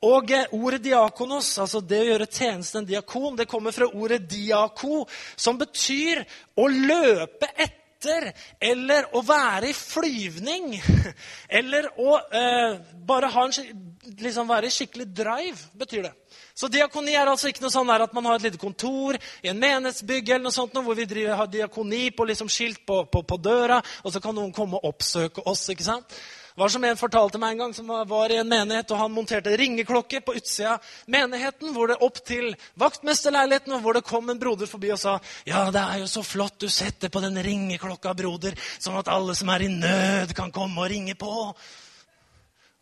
[0.09, 4.23] Og eh, ordet diakonos, altså det å gjøre tjeneste, en diakon, det kommer fra ordet
[4.31, 5.03] diako,
[5.37, 6.23] som betyr
[6.57, 8.33] å løpe etter,
[8.65, 10.73] eller å være i flyvning,
[11.61, 13.87] eller å eh, bare ha en,
[14.21, 16.15] liksom være skikkelig drive, betyr det.
[16.57, 19.61] Så diakoni er altså ikke noe sånn at man har et lite kontor i en
[19.61, 23.39] menighetsbygg eller noe sånt, hvor vi driver, har diakoni på liksom skilt på, på, på
[23.43, 25.69] døra, og så kan noen komme og oppsøke oss.
[25.73, 26.19] ikke sant?
[26.57, 29.13] Det var som en fortalte meg en gang som var i en menighet, og han
[29.13, 34.33] monterte ringeklokke på utsida av menigheten, hvor det opp til vaktmesterleiligheten, og hvor det kom
[34.33, 37.37] en broder forbi og sa ja, det er jo så flott du setter på den
[37.45, 41.53] ringeklokka, broder, sånn at alle som er i nød, kan komme og ringe på.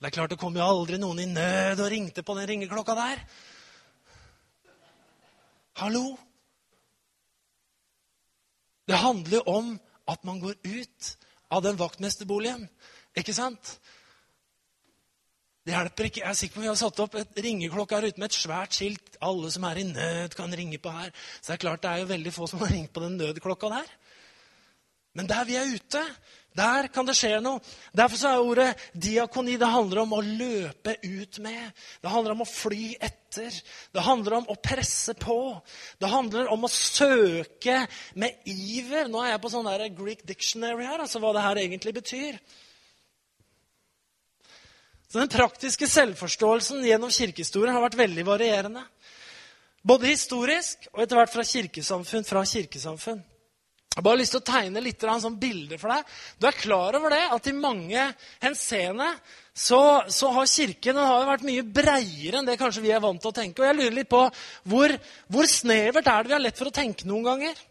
[0.05, 2.93] Det er klart det kom jo aldri noen i nød og ringte på den ringeklokka
[2.99, 3.23] der.
[5.81, 6.03] Hallo?
[8.85, 9.71] Det handler jo om
[10.13, 11.09] at man går ut
[11.49, 12.67] av den vaktmesterboligen
[13.17, 13.79] ikke sant?
[15.65, 16.21] Det hjelper ikke.
[16.21, 18.77] Jeg er sikker på Vi har satt opp et ringeklokke her ute med et svært
[18.77, 19.17] skilt.
[19.25, 21.17] Alle som er i nød, kan ringe på her.
[21.41, 23.73] Så det er klart det er jo veldig få som har ringt på den nødklokka
[23.73, 23.97] der.
[25.15, 26.03] Men der vi er ute,
[26.55, 27.59] der kan det skje noe.
[27.95, 31.73] Derfor så er ordet diakoni det handler om å løpe ut med.
[32.03, 33.57] Det handler om å fly etter.
[33.91, 35.39] Det handler om å presse på.
[35.99, 37.81] Det handler om å søke
[38.23, 39.11] med iver.
[39.11, 42.39] Nå er jeg på sånn der Greek dictionary her, altså hva det her egentlig betyr.
[45.11, 48.87] Så Den praktiske selvforståelsen gjennom kirkehistorien har vært veldig varierende.
[49.83, 53.23] Både historisk og etter hvert fra kirkesamfunn fra kirkesamfunn.
[53.95, 56.15] Jeg har bare lyst til å tegne litt sånn bilder for deg.
[56.43, 58.07] Du er klar over det at i mange
[58.43, 59.07] henseende
[59.55, 63.31] så, så, har Kirken har vært mye breiere enn det kanskje vi er vant til
[63.31, 63.63] å tenke.
[63.63, 64.25] Og jeg lurer litt på
[64.67, 64.97] hvor,
[65.31, 67.63] hvor snevert er det vi har lett for å tenke noen ganger?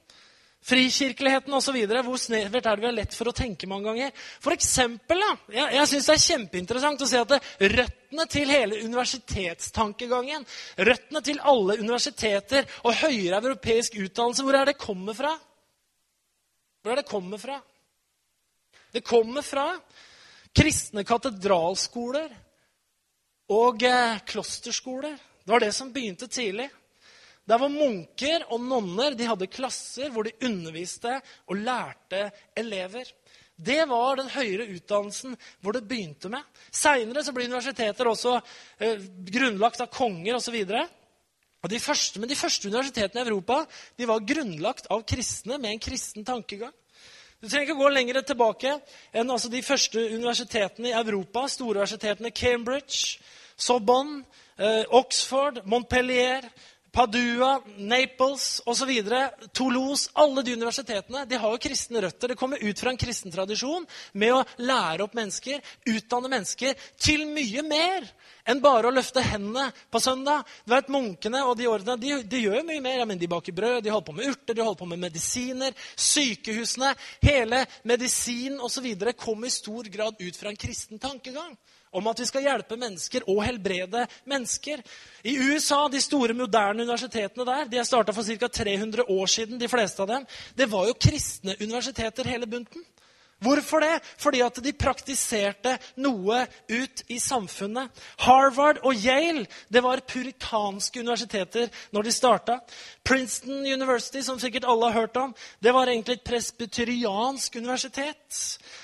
[0.63, 1.77] frikirkeligheten osv.
[2.07, 4.11] Hvor snevert er det vi har lett for å tenke mange ganger?
[4.43, 7.41] For eksempel, da, jeg, jeg syns det er kjempeinteressant å se at det,
[7.73, 10.45] røttene til hele universitetstankegangen,
[10.87, 15.33] røttene til alle universiteter og høyere europeisk utdannelse, hvor er det kommer fra?
[16.83, 17.61] Hvor er det kommer fra?
[18.91, 19.69] Det kommer fra
[20.53, 22.33] kristne katedralskoler
[23.55, 25.15] og eh, klosterskoler.
[25.43, 26.67] Det var det som begynte tidlig.
[27.47, 31.15] Der var munker og nonner de hadde klasser hvor de underviste
[31.47, 32.27] og lærte
[32.59, 33.07] elever.
[33.55, 36.43] Det var den høyere utdannelsen hvor det begynte med.
[36.67, 38.37] Seinere ble universiteter også
[38.79, 38.99] eh,
[39.31, 40.59] grunnlagt av konger osv.
[41.63, 43.61] De første, men de første universitetene i Europa
[43.95, 46.73] de var grunnlagt av kristne med en kristen tankegang.
[47.39, 48.73] Du trenger ikke gå lenger tilbake
[49.15, 51.45] enn altså de første universitetene i Europa.
[51.47, 53.17] Store universitetene Cambridge,
[53.55, 54.25] Sorbonne,
[54.57, 56.47] eh, Oxford, Montpellier,
[56.93, 58.91] Padua, Naples osv.,
[59.51, 62.29] Toulouse Alle de universitetene de har jo kristne røtter.
[62.29, 65.57] Det kommer ut fra en kristen tradisjon med å lære opp mennesker,
[65.89, 68.05] utdanne mennesker, til mye mer
[68.45, 70.45] enn bare å løfte hendene på søndag.
[70.67, 72.99] Du vet, Munkene og de ordene de, de gjør mye mer.
[73.01, 75.85] Ja, men de baker brød, de holder på med urter, de holder på med medisiner.
[75.97, 76.93] Sykehusene,
[77.25, 78.91] hele medisin osv.
[79.17, 81.57] kommer i stor grad ut fra en kristen tankegang
[81.93, 84.81] om at vi skal hjelpe mennesker og helbrede mennesker.
[85.23, 88.47] I USA, de store, moderne universitetene der, de er starta for ca.
[88.47, 90.25] 300 år siden, de fleste av dem,
[90.57, 92.83] det var jo kristne universiteter hele bunten.
[93.43, 93.99] Hvorfor det?
[94.21, 97.91] Fordi at de praktiserte noe ut i samfunnet.
[98.23, 102.59] Harvard og Yale det var puritanske universiteter når de starta.
[103.03, 108.39] Princeton University, som sikkert alle har hørt om, det var egentlig et presbyteriansk universitet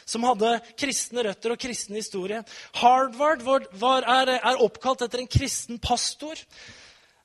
[0.05, 2.41] som hadde kristne røtter og kristen historie.
[2.81, 6.39] Harvard var, er, er, oppkalt etter en kristen pastor.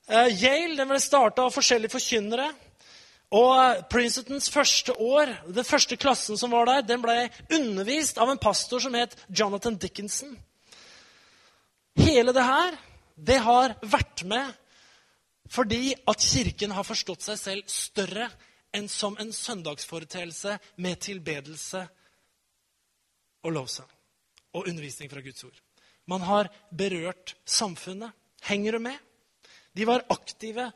[0.05, 2.51] Uh, Yale den ble starta av forskjellige forkynnere.
[3.33, 8.41] Og Princetons første år, den første klassen som var der, den ble undervist av en
[8.41, 10.35] pastor som het Jonathan Dickinson.
[11.95, 12.77] Hele det her,
[13.15, 14.53] det har vært med
[15.45, 18.29] fordi at Kirken har forstått seg selv større
[18.75, 21.83] enn som en søndagsforeteelse med tilbedelse
[23.45, 23.89] og lovsang.
[24.55, 25.57] og undervisning fra Guds ord.
[26.07, 28.13] Man har berørt samfunnet.
[28.41, 28.95] Henger du med?
[29.75, 30.69] De var aktive.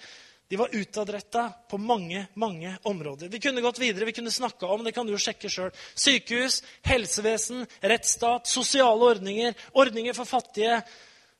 [0.49, 3.29] De var utadretta på mange mange områder.
[3.29, 5.69] Vi kunne gått videre, vi kunne snakka om det kan du jo sjekke sjøl.
[5.93, 10.79] Sykehus, helsevesen, rettsstat, sosiale ordninger, ordninger for fattige,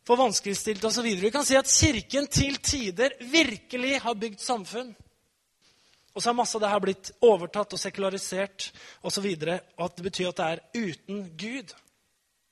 [0.06, 1.10] for vanskeligstilte osv.
[1.24, 4.93] Vi kan si at Kirken til tider virkelig har bygd samfunn.
[6.13, 8.69] Og så har masse av det her blitt overtatt og sekularisert
[9.02, 9.26] osv.
[9.26, 11.74] Og, og at det betyr at det er uten Gud.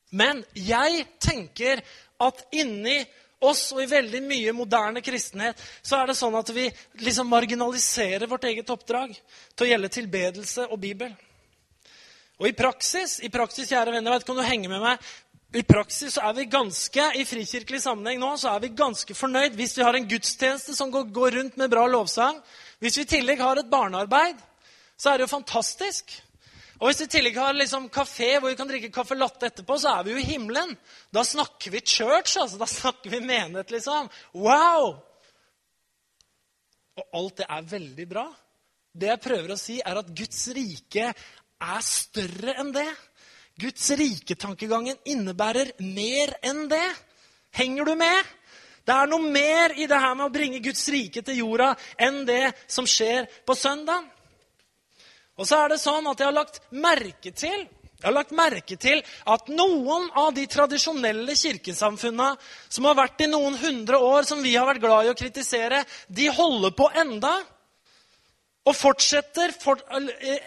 [0.10, 1.86] Men jeg tenker
[2.24, 3.04] at inni
[3.40, 6.66] oss og i veldig mye moderne kristenhet så er det sånn at vi
[7.06, 11.14] liksom marginaliserer vårt eget oppdrag til å gjelde tilbedelse og Bibel.
[12.38, 15.08] Og i praksis, i praksis, kjære venner, jeg vet ikke du henger med meg,
[15.56, 19.56] i praksis så er vi ganske i frikirkelig sammenheng nå, så er vi ganske fornøyd
[19.58, 22.42] hvis vi har en gudstjeneste som går, går rundt med bra lovsang.
[22.84, 24.42] Hvis vi i tillegg har et barnearbeid,
[25.00, 26.12] så er det jo fantastisk.
[26.78, 29.80] Og hvis vi i tillegg har liksom kafé hvor vi kan drikke caffè latte etterpå,
[29.82, 30.76] så er vi jo i himmelen.
[31.14, 32.60] Da snakker vi church, altså.
[32.62, 34.10] Da snakker vi menighet, liksom.
[34.38, 35.00] Wow!
[36.98, 38.28] Og alt det er veldig bra.
[38.98, 42.90] Det jeg prøver å si, er at Guds rike er større enn det.
[43.58, 46.88] Guds riketankegangen innebærer mer enn det.
[47.58, 48.34] Henger du med?
[48.86, 52.22] Det er noe mer i det her med å bringe Guds rike til jorda enn
[52.30, 54.06] det som skjer på søndag.
[55.38, 58.76] Og så er det sånn at jeg har lagt merke til jeg har lagt merke
[58.78, 62.28] til at noen av de tradisjonelle kirkesamfunna
[62.70, 65.82] som har vært i noen hundre år, som vi har vært glad i å kritisere,
[66.06, 67.34] de holder på enda.
[68.68, 69.82] Og fortsetter for,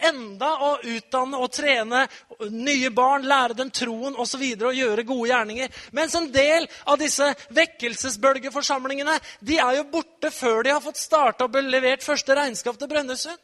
[0.06, 2.04] enda å utdanne og trene
[2.52, 4.44] nye barn, lære dem troen osv.
[4.44, 5.82] Og, og gjøre gode gjerninger.
[5.96, 11.48] Mens en del av disse vekkelsesbølgeforsamlingene de er jo borte før de har fått starta
[11.48, 13.40] og levert første regnskap til Brønnøysund.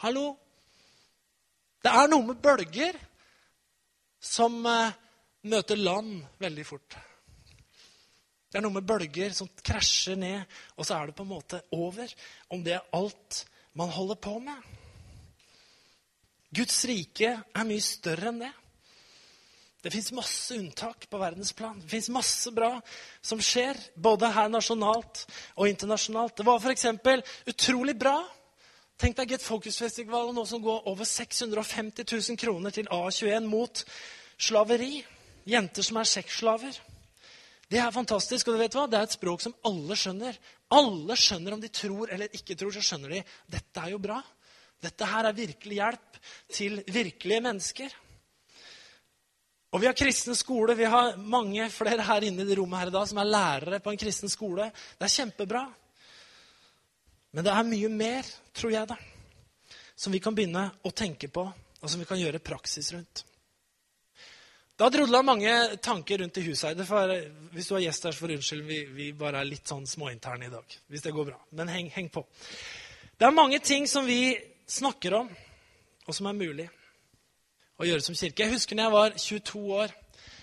[0.00, 0.30] Hallo?
[1.84, 2.96] Det er noe med bølger
[4.16, 4.92] som uh,
[5.52, 6.96] møter land veldig fort.
[8.48, 11.60] Det er noe med bølger som krasjer ned, og så er det på en måte
[11.76, 12.08] over.
[12.48, 13.42] Om det er alt
[13.76, 14.56] man holder på med.
[16.48, 18.50] Guds rike er mye større enn det.
[19.84, 21.78] Det fins masse unntak på verdensplan.
[21.84, 22.72] Det fins masse bra
[23.20, 26.40] som skjer, både her nasjonalt og internasjonalt.
[26.40, 26.88] Det var f.eks.
[27.52, 28.18] utrolig bra.
[29.00, 33.80] Tenk deg Get Focus-festivalen nå som går over 650 000 kroner til A21 mot
[34.36, 34.98] slaveri.
[35.48, 36.76] Jenter som er sexslaver.
[37.70, 38.48] Det er fantastisk.
[38.48, 38.84] og du vet hva?
[38.90, 40.36] Det er et språk som alle skjønner.
[40.76, 42.76] Alle skjønner om de tror eller ikke tror.
[42.76, 44.20] så skjønner de, Dette er jo bra.
[44.84, 46.20] Dette her er virkelig hjelp
[46.52, 47.96] til virkelige mennesker.
[49.72, 50.76] Og Vi har kristen skole.
[50.76, 53.80] Vi har mange flere her inne i det rommet her i dag som er lærere
[53.80, 54.68] på en kristen skole.
[54.98, 55.70] Det er kjempebra.
[57.30, 58.96] Men det er mye mer, tror jeg, da,
[59.94, 61.44] som vi kan begynne å tenke på,
[61.80, 63.24] og som vi kan gjøre praksis rundt.
[64.80, 66.78] Har drodla mange tanker rundt i huset.
[66.88, 67.10] For,
[67.52, 68.62] hvis du er gjest her, så får unnskyld.
[68.64, 70.76] Vi, vi, bare er litt sånn småinterne i dag.
[70.88, 71.36] Hvis det går bra.
[71.58, 72.22] Men heng, heng, på.
[73.20, 74.32] Det er mange ting som vi
[74.64, 75.28] snakker om,
[76.06, 76.66] og som er mulig
[77.76, 78.46] å gjøre som kirke.
[78.46, 79.92] Jeg husker når jeg var 22 år.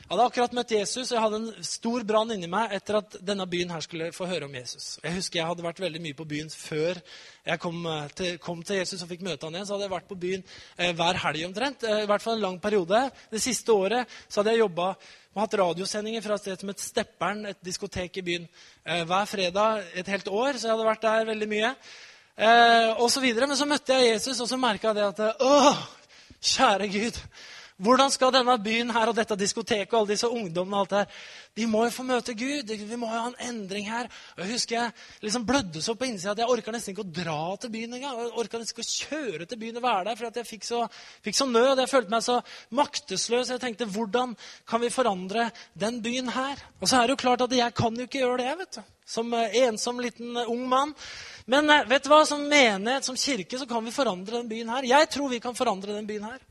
[0.08, 3.16] Jeg hadde akkurat møtt Jesus, og jeg hadde en stor brann inni meg etter at
[3.28, 4.86] denne byen her skulle få høre om Jesus.
[5.04, 7.02] Jeg husker jeg hadde vært veldig mye på byen før
[7.50, 9.68] jeg kom eh, til, kom til Jesus og fikk møte han igjen.
[9.68, 11.84] Så hadde jeg vært på byen eh, hver helg omtrent.
[11.84, 13.02] Eh, I hvert fall en lang periode.
[13.34, 16.86] Det siste året så hadde jeg jobba og hatt radiosendinger fra et sted som het
[16.86, 18.48] Stepperen, et diskotek i byen,
[18.88, 20.54] eh, hver fredag et helt år.
[20.56, 21.76] Så jeg hadde vært der veldig mye.
[22.38, 23.52] Eh, og så videre.
[23.52, 25.78] Men så møtte jeg Jesus, og så merka jeg det at Å,
[26.56, 27.24] kjære Gud!
[27.78, 31.02] Hvordan skal denne byen her og dette diskoteket og alle disse ungdommene og alt det
[31.04, 31.26] her,
[31.58, 32.72] de må jo få møte Gud.
[32.74, 34.10] Vi må jo ha en endring her.
[34.38, 37.44] Jeg husker jeg liksom blødde så på innsida at jeg orka nesten ikke å dra
[37.62, 38.18] til byen engang.
[38.24, 40.82] Jeg orka nesten ikke å kjøre til byen og være der, for jeg fikk så,
[41.26, 41.84] fikk så nød.
[41.84, 42.40] Jeg følte meg så
[42.82, 43.54] maktesløs.
[43.54, 44.34] Jeg tenkte hvordan
[44.70, 46.66] kan vi forandre den byen her?
[46.82, 48.94] Og så er det jo klart at jeg kan jo ikke gjøre det, vet du.
[49.08, 50.98] Som eh, ensom liten eh, ung mann.
[51.46, 52.26] Men eh, vet du hva?
[52.28, 54.90] som menighet, som kirke, så kan vi forandre den byen her.
[54.98, 56.42] Jeg tror vi kan forandre den byen her.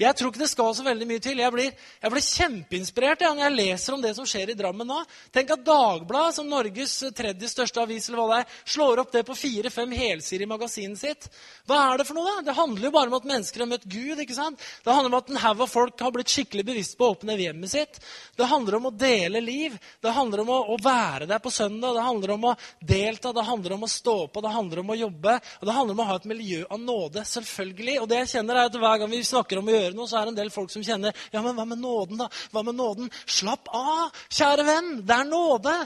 [0.00, 1.40] Jeg tror ikke det skal så veldig mye til.
[1.42, 4.88] Jeg blir, jeg blir kjempeinspirert ja, når jeg leser om det som skjer i Drammen
[4.88, 5.02] nå.
[5.34, 9.22] Tenk at Dagbladet, som Norges tredje største avis, eller hva det er, slår opp det
[9.28, 11.28] på fire-fem helsider i magasinet sitt.
[11.68, 12.46] Hva er det for noe, da?
[12.48, 14.22] Det handler jo bare om at mennesker har møtt Gud.
[14.24, 14.64] ikke sant?
[14.84, 17.36] Det handler om at en haug av folk har blitt skikkelig bevisst på å åpne
[17.36, 18.00] hjemmet sitt.
[18.40, 19.76] Det handler om å dele liv.
[20.00, 21.92] Det handler om å, å være der på søndag.
[21.98, 23.34] Det handler om å delta.
[23.36, 24.40] Det handler om å stå på.
[24.40, 25.36] Det handler om å jobbe.
[25.60, 28.00] Og det handler om å ha et miljø av nåde, selvfølgelig.
[28.00, 30.10] Og det jeg kjenner er at hver gang vi snakker om å gjøre gjøre noe,
[30.10, 32.30] så er det en del folk som kjenner Ja, men hva med nåden, da?
[32.54, 33.10] Hva med nåden?
[33.26, 34.90] Slapp av, kjære venn.
[35.06, 35.76] Det er nåde.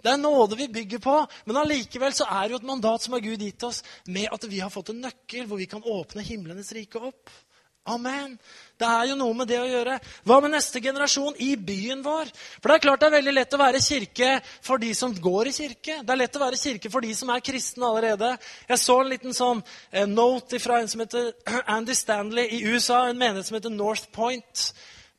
[0.00, 1.16] Det er nåde vi bygger på.
[1.48, 4.46] Men allikevel så er det jo et mandat som har Gud gitt oss, med at
[4.48, 7.32] vi har fått en nøkkel hvor vi kan åpne himlenes rike opp.
[7.88, 8.34] Amen.
[8.76, 9.94] Det er jo noe med det å gjøre.
[10.28, 12.28] Hva med neste generasjon i byen vår?
[12.60, 14.28] For Det er klart det er veldig lett å være kirke
[14.60, 15.96] for de som går i kirke.
[16.04, 18.34] Det er lett å være kirke for de som er kristne allerede.
[18.68, 21.32] Jeg så en liten sånn eh, note fra en som heter
[21.76, 24.70] Andy Stanley i USA, en menighet som heter North Point.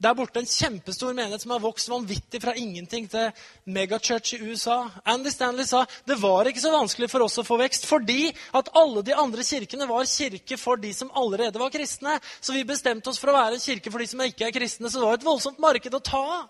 [0.01, 3.27] Der borte en kjempestor menighet som har vokst vanvittig fra ingenting til
[3.69, 4.87] megachurch i USA.
[5.05, 8.71] Andy Stanley sa det var ikke så vanskelig for oss å få vekst fordi at
[8.81, 12.15] alle de andre kirkene var kirke for de som allerede var kristne.
[12.41, 14.89] Så vi bestemte oss for å være en kirke for de som ikke er kristne.
[14.89, 16.49] Så det var et voldsomt marked å ta av.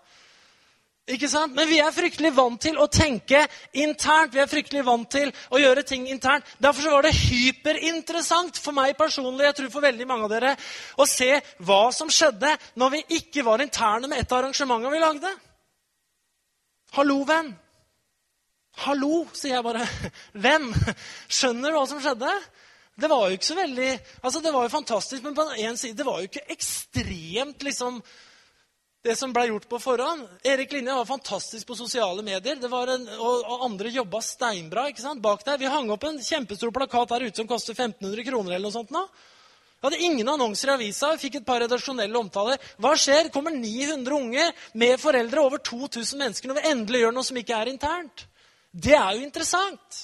[1.10, 1.56] Ikke sant?
[1.56, 3.40] Men vi er fryktelig vant til å tenke
[3.74, 4.36] internt.
[4.36, 6.46] Vi er fryktelig vant til å gjøre ting internt.
[6.62, 10.54] Derfor var det hyperinteressant for meg personlig jeg tror for veldig mange av dere,
[11.02, 11.34] å se
[11.66, 15.34] hva som skjedde når vi ikke var interne med et av arrangementene vi lagde.
[16.94, 17.50] Hallo, venn.
[18.86, 19.84] Hallo, sier jeg bare.
[20.46, 20.70] Venn.
[21.26, 22.30] Skjønner du hva som skjedde?
[23.02, 23.88] Det var jo ikke så veldig
[24.20, 27.64] Altså, det var jo fantastisk, men på den ene side det var jo ikke ekstremt
[27.66, 27.98] liksom
[29.02, 30.28] det som ble gjort på forhånd.
[30.46, 32.56] Erik Linje var fantastisk på sosiale medier.
[32.56, 35.58] En, og, og, andre jobba steinbra ikke sant, bak der.
[35.58, 38.54] Vi hang opp en kjempestor plakat der ute som koster 1500 kroner.
[38.54, 39.02] eller noe sånt nå.
[39.82, 42.60] Vi hadde ingen annonser i avisa, vi fikk et par redaksjonelle omtaler.
[42.78, 43.32] Hva skjer?
[43.34, 44.44] Kommer 900 unge
[44.78, 48.22] med foreldre, over 2000 mennesker, når vi endelig gjør noe som ikke er internt.
[48.70, 49.98] Det er jo interessant.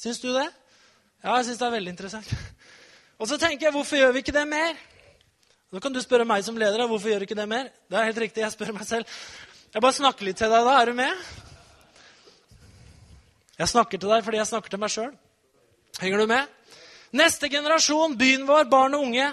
[0.00, 0.46] Syns du det?
[1.20, 2.32] Ja, jeg syns det er veldig interessant.
[3.20, 4.80] Og så tenker jeg, hvorfor gjør vi ikke det mer?
[5.70, 6.82] Nå kan du spørre meg som leder.
[6.90, 7.68] Hvorfor gjør du ikke det mer?
[7.86, 9.18] Det er helt riktig, jeg spør meg selv.
[9.70, 10.72] Jeg bare snakker litt til deg da.
[10.80, 11.28] Er du med?
[13.60, 15.12] Jeg snakker til deg fordi jeg snakker til meg sjøl.
[16.00, 16.56] Henger du med?
[17.14, 19.28] Neste generasjon, byen vår, barn og unge.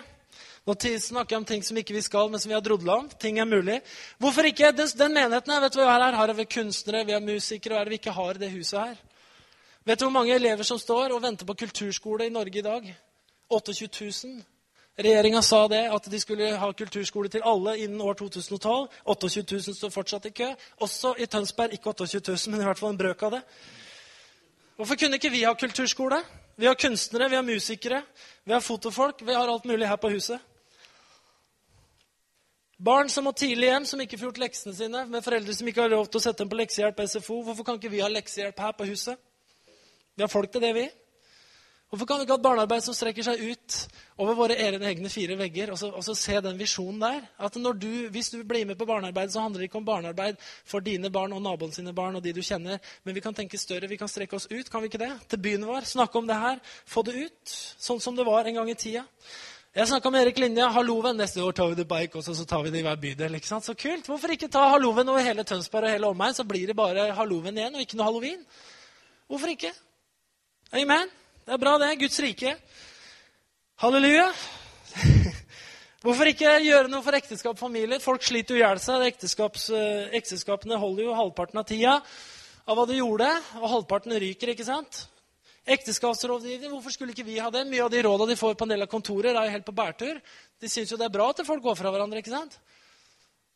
[0.68, 3.08] Nå snakker jeg om ting som ikke vi skal, men som vi har drodla om.
[3.10, 3.80] Ting er mulig.
[4.20, 4.70] Hvorfor ikke?
[4.76, 6.18] Den, den menigheten her, vet du hva vi har her?
[6.20, 7.74] Har vi kunstnere, vi har musikere.
[7.74, 9.02] Hva er det vi ikke har i det huset her?
[9.88, 12.94] Vet du hvor mange elever som står og venter på kulturskole i Norge i dag?
[13.50, 13.88] 28
[14.28, 14.44] 000.
[14.98, 18.88] Regjeringa sa det, at de skulle ha kulturskole til alle innen år 2012.
[19.06, 20.48] 28 000 står fortsatt i kø.
[20.82, 21.74] Også i Tønsberg.
[21.74, 23.44] Ikke 28 000, men i hvert fall en brøk av det.
[24.76, 26.18] Hvorfor kunne ikke vi ha kulturskole?
[26.58, 28.02] Vi har kunstnere, vi har musikere,
[28.46, 29.22] vi har fotofolk.
[29.22, 30.40] Vi har alt mulig her på huset.
[32.78, 35.82] Barn som må tidlig hjem, som ikke får gjort leksene sine, med foreldre som ikke
[35.82, 37.44] har lov til å sette dem på leksehjelp på SFO.
[37.46, 39.18] Hvorfor kan ikke vi ha leksehjelp her på huset?
[40.18, 40.90] Vi har folk til det, vi.
[41.88, 43.76] Hvorfor kan vi ikke ha et barnearbeid som strekker seg ut
[44.20, 47.22] over våre egne fire vegger, og så, og så se den visjonen der?
[47.40, 50.84] At du, Hvis du blir med på barnearbeid, så handler det ikke om barnearbeid for
[50.84, 53.88] dine barn og naboen sine barn og de du kjenner, men vi kan tenke større.
[53.88, 55.14] Vi kan strekke oss ut, kan vi ikke det?
[55.30, 55.88] Til byen vår.
[55.88, 56.60] Snakke om det her.
[56.86, 57.54] Få det ut.
[57.80, 59.06] Sånn som det var en gang i tida.
[59.78, 60.68] Jeg snakka med Erik Linja.
[60.74, 61.16] Halloven.
[61.22, 63.36] Neste år tar vi det bike også, så tar vi det i hver bydel.
[63.40, 63.64] ikke sant?
[63.64, 64.10] Så kult.
[64.12, 66.36] Hvorfor ikke ta halloven over hele Tønsberg og hele omegn?
[66.36, 68.44] Så blir det bare halloven igjen, og ikke noe halloween.
[69.32, 69.72] Hvorfor ikke?
[70.76, 71.16] Amen.
[71.48, 71.94] Det er bra, det.
[71.96, 72.50] Guds rike.
[73.80, 74.26] Halleluja.
[76.04, 78.02] Hvorfor ikke gjøre noe for ekteskap og familie?
[78.04, 79.06] Folk sliter jo i hjel seg.
[79.08, 81.94] Eh, ekteskapene holder jo halvparten av tida
[82.68, 83.30] av hva de gjorde,
[83.62, 84.52] og halvparten ryker.
[84.52, 85.06] ikke sant?
[85.72, 87.64] Ekteskapsrådgivning, hvorfor skulle ikke vi ha det?
[87.72, 89.78] Mye av de råda de får på en del av kontorer, er jo helt på
[89.80, 90.20] bærtur.
[90.60, 92.20] De syns jo det er bra at folk går fra hverandre.
[92.20, 92.60] ikke sant?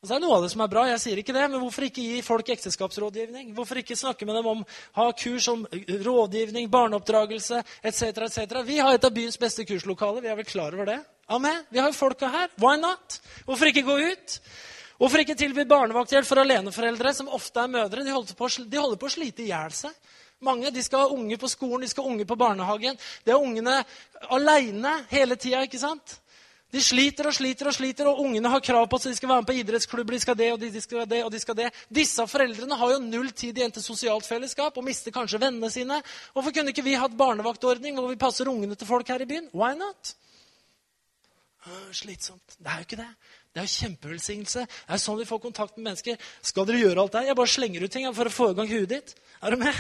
[0.02, 1.62] Og så er det noe av det som er bra, jeg sier ikke det, men
[1.62, 3.52] hvorfor ikke gi folk ekteskapsrådgivning?
[3.54, 4.64] Hvorfor ikke snakke med dem om
[4.96, 5.60] ha kurs om
[6.08, 8.08] rådgivning, barneoppdragelse etc.?
[8.42, 10.24] Et Vi har et av byens beste kurslokaler.
[10.26, 10.98] Vi er vel klar over det?
[11.30, 11.62] Amen.
[11.70, 12.50] Vi har jo folka her.
[12.58, 13.20] Why not?
[13.46, 14.40] Hvorfor ikke gå ut?
[14.98, 18.02] Hvorfor ikke tilby barnevakthjelp for aleneforeldre, som ofte er mødre?
[18.02, 19.94] De holder på, de holder på å slite i hjel seg.
[20.42, 22.98] Mange de skal ha unge på skolen, de skal ha unge på barnehagen.
[23.22, 23.84] Det er ungene
[24.34, 26.18] aleine hele tida, ikke sant?
[26.72, 29.44] De sliter og sliter og sliter, og ungene har krav på at de skal være
[29.44, 30.16] med på idrettsklubber.
[30.16, 31.68] de skal det, og de, skal det, og de skal det.
[31.90, 36.00] Disse foreldrene har jo null tid igjen til sosialt fellesskap og mister kanskje vennene sine.
[36.34, 39.52] Hvorfor kunne ikke vi hatt barnevaktordning hvor vi passer ungene til folk her i byen?
[39.52, 40.16] Why not?
[41.92, 42.56] Slitsomt.
[42.58, 43.12] Det er jo ikke det.
[43.52, 44.64] Det er jo kjempevelsignelse.
[44.64, 46.18] Det er sånn vi får kontakt med mennesker.
[46.42, 48.72] Skal dere gjøre alt det Jeg bare slenger ut ting for å få i gang
[48.72, 49.16] huet ditt.
[49.44, 49.76] Er du med?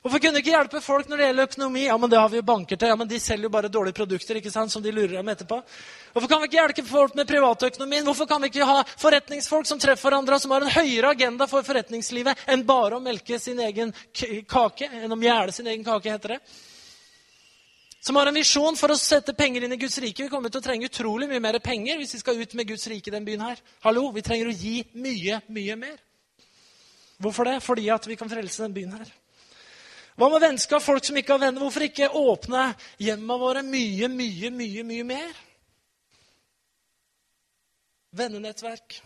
[0.00, 1.80] Hvorfor kunne du ikke hjelpe folk når det gjelder økonomi?
[1.84, 2.88] Ja, men det har vi jo banker til.
[2.88, 5.58] Ja, men De selger jo bare dårlige produkter ikke sant, som de lurer dem etterpå.
[6.14, 8.06] Hvorfor kan vi ikke hjelpe folk med privatøkonomien?
[8.08, 11.68] Hvorfor kan vi ikke ha forretningsfolk som treffer hverandre, som har en høyere agenda for
[11.68, 13.92] forretningslivet enn bare å melke sin egen
[14.48, 14.88] kake?
[14.88, 16.42] Enn å mjæle sin egen kake, heter det.
[18.00, 20.24] Som har en visjon for å sette penger inn i Guds rike.
[20.24, 22.88] Vi kommer til å trenge utrolig mye mer penger hvis vi skal ut med Guds
[22.88, 23.60] rike i den byen her.
[23.84, 25.98] Hallo, Vi trenger å gi mye, mye mer.
[27.20, 27.60] Hvorfor det?
[27.60, 29.18] Fordi at vi kan frelse den byen her.
[30.20, 30.82] Hva med vennskap?
[30.84, 31.62] Folk som ikke har venner.
[31.64, 32.66] Hvorfor ikke åpne
[33.00, 35.38] hjemmene våre mye, mye, mye, mye mer?
[38.20, 38.98] Vennenettverk,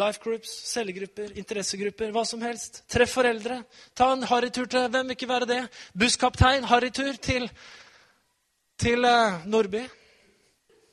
[0.00, 2.86] life groups, cellegrupper, interessegrupper, hva som helst.
[2.88, 3.58] Treff foreldre.
[3.92, 5.60] Ta en harrytur til Hvem vil ikke være det?
[5.92, 7.50] Busskaptein, harrytur til,
[8.80, 9.84] til uh, Nordby.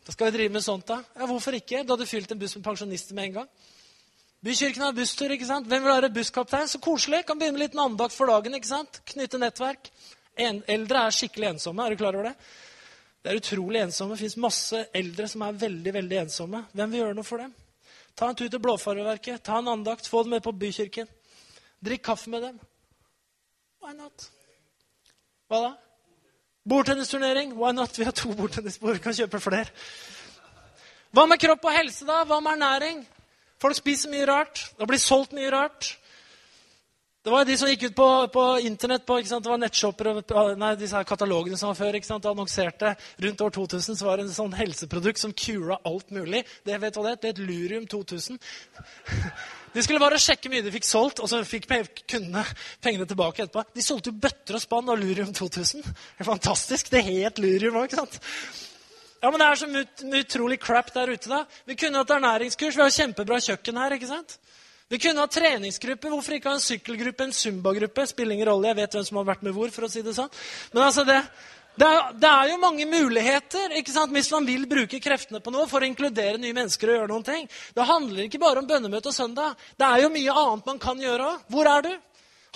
[0.03, 0.99] Da skal vi drive med sånt, da?
[1.15, 1.85] Ja, Hvorfor ikke?
[1.87, 3.49] Du hadde fylt en buss med pensjonister med en gang.
[4.43, 5.31] Bykirken har busstur.
[5.31, 5.67] ikke sant?
[5.67, 6.67] Hvem vil være busskaptein?
[6.67, 7.23] Så koselig.
[7.25, 8.55] Kan begynne med en liten andakt for dagen.
[8.55, 8.99] ikke sant?
[9.13, 9.87] Knytte nettverk.
[10.35, 11.85] En, eldre er skikkelig ensomme.
[11.85, 12.35] Er du klar over det?
[13.23, 14.17] Det er utrolig ensomme.
[14.17, 16.65] Det fins masse eldre som er veldig veldig ensomme.
[16.73, 17.53] Hvem vil gjøre noe for dem?
[18.19, 19.41] Ta en tur til Blåfarveverket.
[19.47, 20.11] Ta en andakt.
[20.11, 21.07] Få dem med på bykirken.
[21.83, 22.59] Drikk kaffe med dem.
[23.83, 24.27] Why not?
[25.47, 25.73] Hva da?
[26.67, 27.55] Bordtennisturnering?
[27.55, 27.95] Why not?
[27.99, 28.99] Vi har to bordtennisbord.
[29.03, 29.71] Kan kjøpe flere.
[31.15, 32.25] Hva med kropp og helse, da?
[32.27, 33.05] Hva med ernæring?
[33.63, 34.65] Folk spiser mye rart.
[34.75, 35.93] Det blir solgt mye rart.
[37.23, 40.09] Det var de som gikk ut på, på Internett på, Det var nettshopper
[40.59, 41.95] nei, disse her katalogene som var før.
[41.95, 42.25] ikke sant?
[42.27, 42.91] Annonserte
[43.23, 46.43] rundt år 2000 så var det en sånn helseprodukt som cura alt mulig.
[46.67, 47.21] Det vet hva det er?
[47.21, 48.41] Det er et Lurium 2000.
[49.73, 52.43] De skulle bare sjekke mye de fikk solgt, og så fikk kundene
[52.83, 53.63] pengene tilbake etterpå.
[53.71, 55.87] De solgte jo bøtter og spann av Lurium 2000.
[55.87, 56.91] Det er fantastisk.
[56.91, 58.19] Det het Lurium òg, ikke sant?
[59.23, 59.67] Ja, men det er så
[60.19, 61.45] utrolig crap der ute, da.
[61.63, 62.75] Vi kunne hatt ernæringskurs.
[62.75, 64.35] Vi har kjempebra kjøkken her, ikke sant?
[64.91, 66.09] Vi kunne ha treningsgruppe.
[66.11, 68.03] Hvorfor ikke ha en sykkelgruppe, en zumbagruppe?
[68.09, 68.67] Spiller ingen rolle.
[68.73, 70.27] Jeg vet hvem som har vært med hvor, for å si det sånn.
[70.73, 71.21] Men altså, det,
[71.79, 74.11] det er, det er, jo mange muligheter ikke sant?
[74.11, 77.25] hvis man vil bruke kreftene på noe for å inkludere nye mennesker og gjøre noen
[77.29, 77.47] ting.
[77.47, 79.55] Det handler ikke bare om bønnemøte og søndag.
[79.79, 81.45] Det er jo mye annet man kan gjøre òg.
[81.53, 81.93] Hvor er du?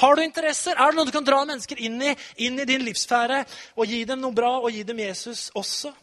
[0.03, 0.75] Har du interesser?
[0.75, 2.11] Er det noe du kan dra mennesker inn i,
[2.43, 3.39] inn i din livsfære
[3.79, 5.95] og gi dem noe bra og gi dem Jesus også?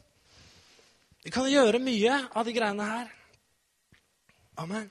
[1.25, 3.09] Vi kan gjøre mye av de greiene her.
[4.61, 4.91] Amen.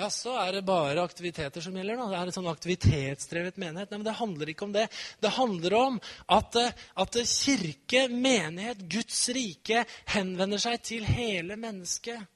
[0.00, 1.98] Ja, så er det bare aktiviteter som gjelder.
[1.98, 2.06] nå.
[2.08, 3.90] Det er en sånn aktivitetsdrevet menighet.
[3.90, 4.86] Nei, men Det handler ikke om det.
[5.20, 12.26] Det handler om at, eh, at kirke, menighet, Guds rike henvender seg til hele mennesket.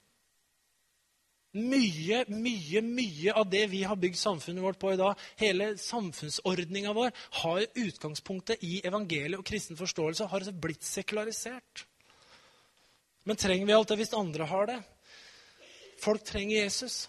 [1.54, 6.92] Mye, mye, mye av det vi har bygd samfunnet vårt på i dag, hele samfunnsordninga
[6.92, 11.86] vår, har utgangspunktet i evangeliet og kristen forståelse har blitt sekularisert.
[13.24, 14.78] Men trenger vi alt det hvis andre har det?
[16.00, 17.08] Folk trenger Jesus.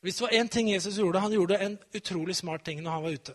[0.00, 3.04] Hvis det var én ting Jesus gjorde, han gjorde en utrolig smart ting når han
[3.04, 3.34] var ute.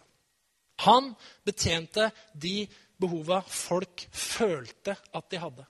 [0.85, 1.13] Han
[1.45, 2.67] betjente de
[2.99, 5.65] behova folk følte at de hadde.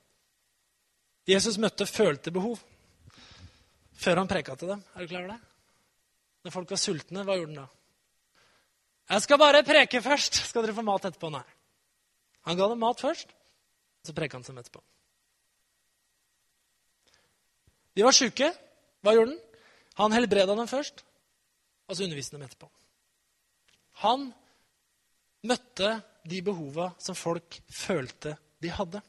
[1.30, 2.60] Jesus møtte følte behov
[4.00, 4.84] før han preka til dem.
[4.96, 5.42] Er du klar over det?
[6.44, 7.68] Når folk var sultne, hva gjorde han da?
[9.10, 10.36] 'Jeg skal bare preke først.
[10.50, 11.46] Skal dere få mat etterpå?' Nei.
[12.46, 13.28] Han ga dem mat først,
[14.06, 14.82] så preka han til etterpå.
[17.96, 18.52] De var sjuke.
[19.04, 19.40] Hva gjorde han?
[20.00, 21.02] Han helbreda dem først,
[21.90, 22.70] og så underviste dem etterpå.
[24.06, 24.30] Han
[25.50, 25.98] møtte
[26.30, 29.02] de behova som folk følte de hadde.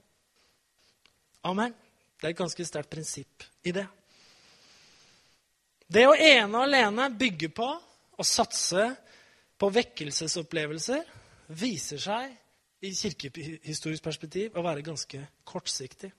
[1.46, 1.74] Amen.
[2.18, 3.86] Det er et ganske sterkt prinsipp i det.
[5.90, 7.66] Det å ene og alene bygge på
[8.20, 8.84] og satse
[9.60, 11.06] på vekkelsesopplevelser
[11.60, 12.34] viser seg
[12.86, 16.10] i kirkehistorisk perspektiv å være ganske kortsiktig.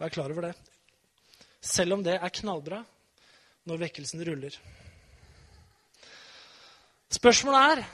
[0.00, 0.54] Vær klar over det.
[1.60, 2.80] Selv om det er knallbra
[3.68, 4.54] når vekkelsen ruller.
[7.10, 7.88] Spørsmålet er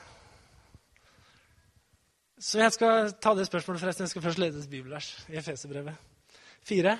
[2.38, 4.04] Så jeg skal ta det spørsmålet forresten.
[4.04, 5.94] Jeg skal først lede et bibelvers i Efeserbrevet.
[6.68, 6.98] 4,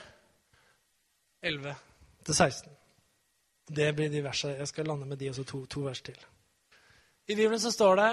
[1.43, 1.75] 11
[2.33, 2.73] 16.
[3.69, 4.57] Det blir de versene.
[4.57, 6.17] Jeg skal lande med de og to, to vers til.
[7.29, 8.09] I Bibelen så står det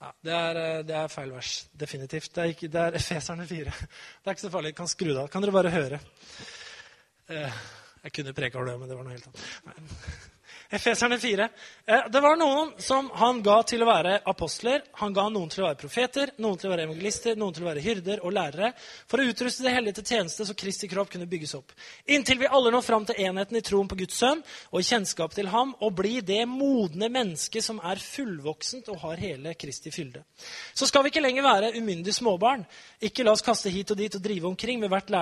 [0.00, 1.68] ja, det, er, det er feil vers.
[1.80, 2.34] Definitivt.
[2.34, 3.64] Det er, ikke, det er Efeserne 4.
[3.64, 4.74] Det er ikke så farlig.
[4.74, 5.28] Jeg kan skru det av.
[5.28, 6.00] Kan dere bare høre?
[7.28, 7.60] Eh,
[8.04, 10.30] jeg kunne preka over det, men det var noe helt annet.
[10.70, 11.48] Efeserne 4.
[11.86, 14.82] Eh, det var noen som han ga til å være apostler.
[15.00, 17.68] Han ga noen til å være profeter, noen til å være evangelister, noen til å
[17.68, 18.70] være hyrder og lærere,
[19.06, 21.74] for å utruste det hellige til tjeneste så Kristi kropp kunne bygges opp.
[22.08, 24.40] Inntil vi alle når fram til enheten i troen på Guds sønn
[24.70, 29.20] og i kjennskap til ham, og bli det modne mennesket som er fullvoksent og har
[29.20, 30.24] hele Kristi fylde.
[30.74, 32.64] Så skal vi ikke lenger være umyndige småbarn.
[33.04, 35.12] Ikke la oss kaste hit og dit og drive omkring med hvert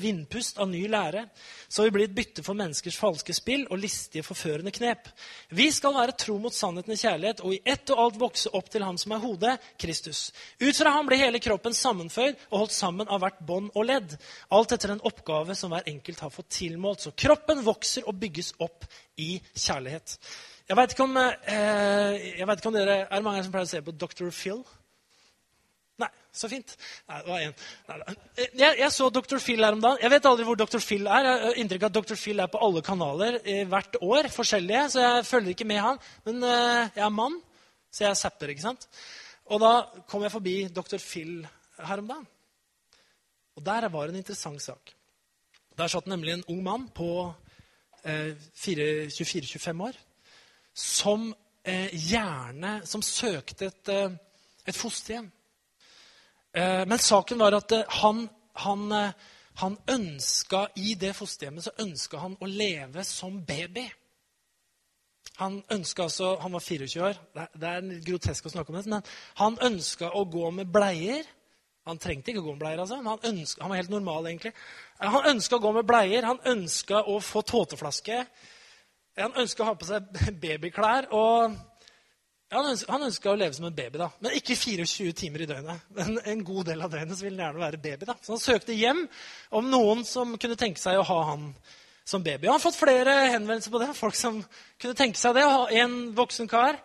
[0.00, 1.26] vindpust av ny lære,
[1.68, 5.08] så vi blir et bytte for menneskers falske spill og listige, forførende knep.
[5.54, 8.70] Vi skal være tro mot sannheten i kjærlighet og i ett og alt vokse opp
[8.72, 10.30] til ham som er hodet, Kristus.
[10.60, 14.16] Ut fra ham blir hele kroppen sammenføyd og holdt sammen av hvert bånd og ledd.
[14.56, 17.04] Alt etter en oppgave som hver enkelt har fått tilmålt.
[17.04, 18.88] Så kroppen vokser og bygges opp
[19.20, 20.16] i kjærlighet.
[20.70, 21.06] Jeg vet ikke
[21.50, 24.28] eh, ikke om dere er mange som pleier å se på Dr.
[24.30, 24.60] Phil.
[26.32, 26.76] Så fint.
[27.10, 27.54] Nei, det var én.
[28.38, 29.38] Jeg, jeg, så Dr.
[29.42, 29.98] Phil her om dagen.
[30.02, 30.78] Jeg vet aldri hvor Dr.
[30.78, 31.26] Phil er.
[31.26, 32.18] Jeg har inntrykk av at Dr.
[32.20, 34.28] Phil er på alle kanaler eh, hvert år.
[34.30, 35.98] forskjellige, Så jeg følger ikke med han.
[36.28, 37.40] Men eh, jeg er mann,
[37.90, 38.54] så jeg zapper.
[38.54, 38.86] ikke sant?
[39.50, 39.72] Og da
[40.08, 41.02] kom jeg forbi Dr.
[41.02, 41.40] Phil
[41.82, 42.28] her om dagen.
[43.58, 44.94] Og der var en interessant sak.
[45.76, 47.32] Der satt nemlig en ung mann på
[48.04, 49.98] eh, 24-25 år
[50.74, 51.34] som
[51.64, 54.10] eh, gjerne Som søkte et, eh,
[54.66, 55.30] et fosterhjem.
[56.56, 59.10] Eh, men saken var at eh, han han, eh,
[59.54, 63.86] han ønska I det fosterhjemmet så ønska han å leve som baby.
[65.40, 67.20] Han ønska altså, han var 24 år.
[67.32, 69.06] Det er litt grotesk å snakke om det, men
[69.40, 71.24] han ønska å gå med bleier.
[71.88, 74.26] Han trengte ikke å gå med bleier, altså, men han, ønsket, han var helt normal.
[74.28, 74.52] egentlig.
[75.00, 78.20] Han ønska å gå med bleier, han ønska å få tåteflaske.
[79.20, 80.12] Han ønska å ha på seg
[80.44, 81.08] babyklær.
[81.16, 81.56] og
[82.50, 84.08] Han ønska å leve som en baby, da.
[84.18, 85.84] men ikke 24 timer i døgnet.
[85.94, 88.08] Men en god del av døgnet så ville han gjerne være baby.
[88.08, 88.16] da.
[88.22, 89.04] Så han søkte hjem
[89.54, 91.52] om noen som kunne tenke seg å ha han
[92.02, 92.48] som baby.
[92.48, 93.92] Og han har fått flere henvendelser på det.
[93.94, 94.40] Folk som
[94.82, 95.46] kunne tenke seg det.
[95.46, 96.80] ha En voksen kar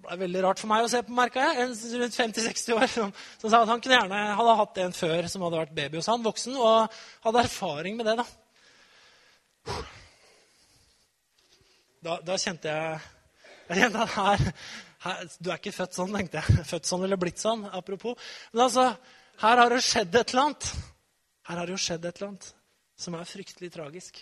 [0.00, 1.64] det ble veldig rart for meg å se på, merka jeg.
[1.64, 5.28] En rundt 50-60 år som, som, sa at han kunne gjerne hadde hatt en før
[5.28, 8.16] som hadde vært baby hos han, voksen, og hadde erfaring med det.
[8.16, 9.74] Da,
[12.00, 13.02] da, da kjente jeg,
[13.68, 14.46] jeg kjente at her,
[15.00, 16.62] Du er ikke født sånn, tenkte jeg.
[16.74, 18.18] Født sånn eller blitt sånn, apropos.
[18.52, 18.90] Men altså,
[19.40, 20.72] her har det skjedd et eller annet.
[21.48, 22.50] Her har det jo skjedd et eller annet
[23.00, 24.20] som er fryktelig tragisk.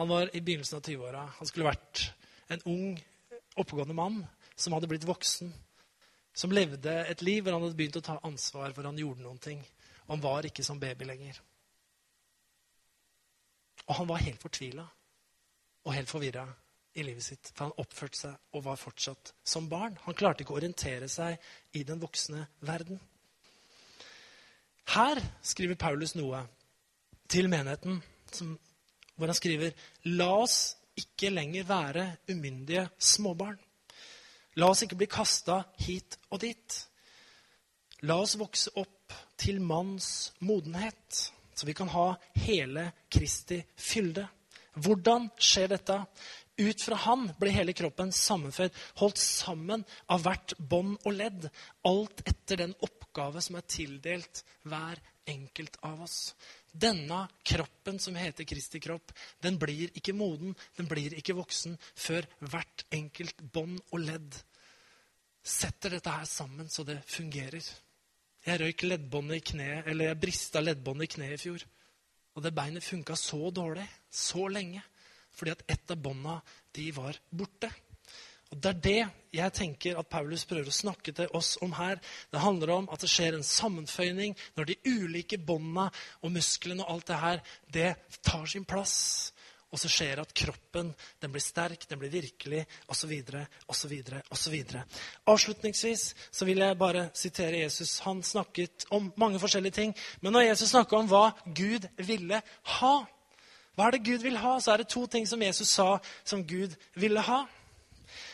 [0.00, 1.22] Han var i begynnelsen av 20-åra.
[1.38, 2.08] Han skulle vært
[2.52, 2.98] en ung,
[3.54, 4.18] oppegående mann
[4.58, 5.54] som hadde blitt voksen.
[6.36, 9.38] Som levde et liv hvor han hadde begynt å ta ansvar, hvor han gjorde noen
[9.40, 9.62] ting.
[10.08, 11.38] Og han var ikke som baby lenger.
[13.86, 14.84] Og han var helt fortvila
[15.86, 16.44] og helt forvirra
[16.96, 17.52] i livet sitt.
[17.52, 19.98] For han oppførte seg og var fortsatt som barn.
[20.06, 21.36] Han klarte ikke å orientere seg
[21.76, 23.00] i den voksne verden.
[24.94, 26.44] Her skriver Paulus noe
[27.28, 27.98] til menigheten
[28.32, 28.54] som
[29.16, 29.72] hvor han skriver
[30.12, 33.56] La oss ikke lenger være umyndige småbarn.
[34.56, 36.76] La oss ikke bli kasta hit og dit.
[38.08, 42.08] La oss vokse opp til manns modenhet, så vi kan ha
[42.46, 44.26] hele Kristi fylde.
[44.76, 45.96] Hvordan skjer dette?
[46.56, 51.48] Ut fra han ble hele kroppen sammenføyd, holdt sammen av hvert bånd og ledd,
[51.84, 56.32] alt etter den oppgave som er tildelt hver enkelt av oss.
[56.72, 59.12] Denne kroppen som heter Kristi kropp,
[59.44, 64.44] den blir ikke moden, den blir ikke voksen før hvert enkelt bånd og ledd
[65.46, 67.62] setter dette her sammen så det fungerer.
[68.46, 71.64] Jeg røyk leddbåndet i kneet, eller jeg brista leddbåndet i kneet i fjor.
[72.36, 74.82] Og det beinet funka så dårlig, så lenge,
[75.36, 76.40] fordi at ett av bånda
[76.76, 77.70] de var borte.
[78.54, 79.00] Og Det er det
[79.36, 81.98] jeg tenker at Paulus prøver å snakke til oss om her.
[82.30, 85.88] Det handler om at det skjer en sammenføyning når de ulike båndene
[86.22, 87.42] og musklene og alt det her,
[87.74, 87.88] det
[88.22, 88.96] tar sin plass.
[89.74, 93.10] Og så skjer det at kroppen den blir sterk, den blir virkelig, osv.,
[93.66, 93.96] osv.,
[94.30, 94.54] osv.
[95.26, 97.98] Avslutningsvis så vil jeg bare sitere Jesus.
[98.06, 99.96] Han snakket om mange forskjellige ting.
[100.22, 102.40] Men når Jesus snakker om hva Gud ville
[102.78, 102.94] ha,
[103.76, 106.44] hva er det Gud vil ha, så er det to ting som Jesus sa som
[106.48, 107.42] Gud ville ha.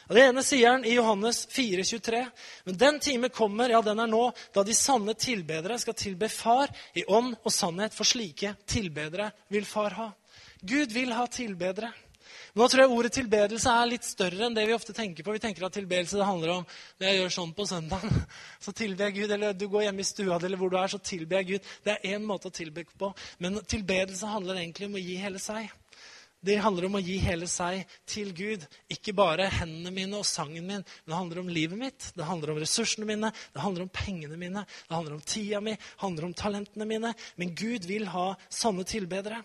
[0.08, 2.22] Og Det ene sier han i Johannes 4, 23.
[2.66, 6.70] Men den time kommer, ja, den er nå, da de sanne tilbedere skal tilbe Far
[6.94, 10.08] i ånd og sannhet, for slike tilbedere vil Far ha.
[10.62, 11.90] Gud vil ha tilbedere.
[12.52, 15.32] Nå tror jeg ordet tilbedelse er litt større enn det vi ofte tenker på.
[15.32, 16.64] Vi tenker at tilbedelse det handler om
[17.00, 18.18] når jeg gjør sånn på søndagen,
[18.64, 19.32] så tilber jeg Gud.
[19.38, 21.70] Eller du går hjemme i stua eller hvor du er, så tilber jeg Gud.
[21.86, 23.08] Det er én måte å tilbe på.
[23.40, 25.70] Men tilbedelse handler egentlig om å gi hele seg.
[26.42, 28.66] Det handler om å gi hele seg til Gud.
[28.90, 32.08] Ikke bare hendene mine og sangen min, men det handler om livet mitt.
[32.18, 35.76] Det handler om ressursene mine, det handler om pengene mine, det handler om tida mi,
[35.78, 37.14] det handler om talentene mine.
[37.38, 39.40] Men Gud vil ha sånne tilbedere.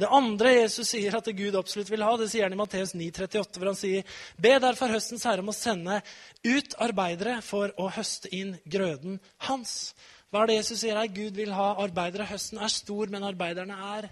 [0.00, 3.58] Det andre Jesus sier at Gud absolutt vil ha, det sier han i Matteus 9,38,
[3.58, 6.00] hvor han sier Be derfor høstens herre om å sende
[6.46, 9.92] ut arbeidere for å høste inn grøden hans.
[10.30, 11.10] Hva er det Jesus sier her?
[11.10, 12.28] Gud vil ha arbeidere.
[12.30, 14.10] Høsten er stor, men arbeiderne er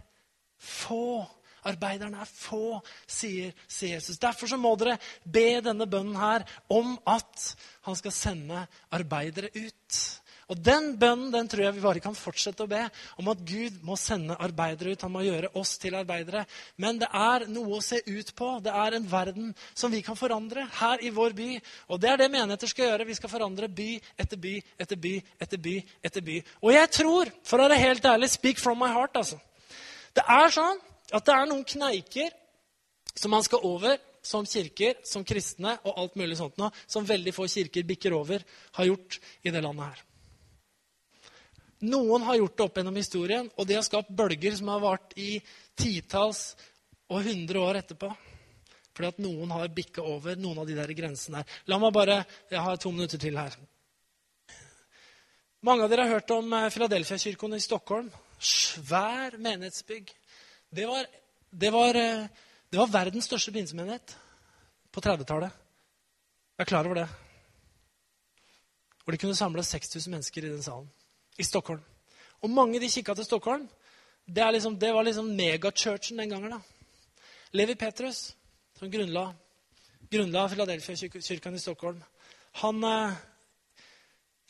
[0.59, 1.22] få.
[1.68, 4.18] Arbeiderne er få, sier, Jesus.
[4.18, 7.52] Derfor så må dere be denne bønnen her om at
[7.86, 10.00] han skal sende arbeidere ut.
[10.49, 12.80] Og Den bønnen den tror jeg vi bare kan fortsette å be.
[13.20, 15.05] Om at Gud må sende arbeidere ut.
[15.05, 16.46] Han må gjøre oss til arbeidere.
[16.80, 18.49] Men det er noe å se ut på.
[18.64, 21.51] Det er en verden som vi kan forandre her i vår by.
[21.92, 23.09] Og det er det menigheter skal gjøre.
[23.11, 25.76] Vi skal forandre by etter by etter by etter by.
[26.09, 26.40] etter by.
[26.64, 29.36] Og jeg tror, for å være helt ærlig, speak from my heart, altså.
[30.16, 30.80] Det er sånn
[31.12, 32.32] at det er noen kneiker
[33.18, 37.32] som man skal over som kirker, som kristne og alt mulig sånt nå, som veldig
[37.36, 38.44] få kirker bikker over,
[38.76, 40.07] har gjort i det landet her.
[41.87, 45.12] Noen har gjort det opp gjennom historien, og det har skapt bølger som har vart
[45.18, 45.39] i
[45.79, 46.57] titalls
[47.09, 48.11] og hundre år etterpå.
[48.97, 51.59] Fordi at noen har bikka over noen av de der grensene der.
[51.70, 53.55] La meg bare, Jeg har to minutter til her.
[55.62, 58.11] Mange av dere har hørt om Filadelfia-kirken i Stockholm.
[58.39, 60.11] Svær menighetsbygg.
[60.70, 61.07] Det var,
[61.51, 62.26] det var, eh,
[62.70, 64.16] det var verdens største pinsemenighet
[64.93, 65.51] på 30-tallet.
[66.59, 67.09] Jeg er klar over det.
[69.07, 70.91] Og de kunne samle 6000 mennesker i den salen.
[71.39, 71.82] I Stockholm.
[72.43, 73.68] Og mange de kikka til Stockholm.
[74.26, 76.51] Det, liksom, det var liksom megachurchen den gangen.
[76.51, 76.61] da.
[77.51, 78.36] Levi Petrus,
[78.78, 79.34] som grunnla,
[80.11, 82.03] grunnla Philadelphia-kirken i Stockholm,
[82.53, 83.12] han, eh,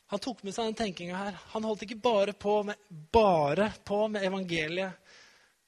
[0.06, 1.38] han, tok med seg den tenkinga her.
[1.54, 4.92] Han holdt ikke bare på, med, bare på med evangeliet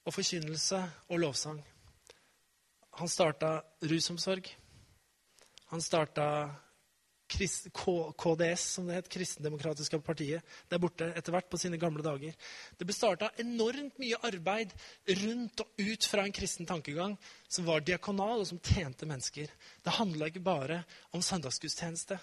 [0.05, 1.61] og forkynnelse og lovsang.
[2.99, 4.49] Han starta rusomsorg.
[5.71, 6.25] Han starta
[7.31, 12.35] KDS, som det het, Kristendemokratiske partiet, der borte etter hvert på sine gamle dager.
[12.77, 14.75] Det ble starta enormt mye arbeid
[15.23, 17.15] rundt og ut fra en kristen tankegang
[17.47, 19.49] som var diakonal, og som tjente mennesker.
[19.83, 20.83] Det handla ikke bare
[21.15, 22.19] om søndagsgudstjeneste.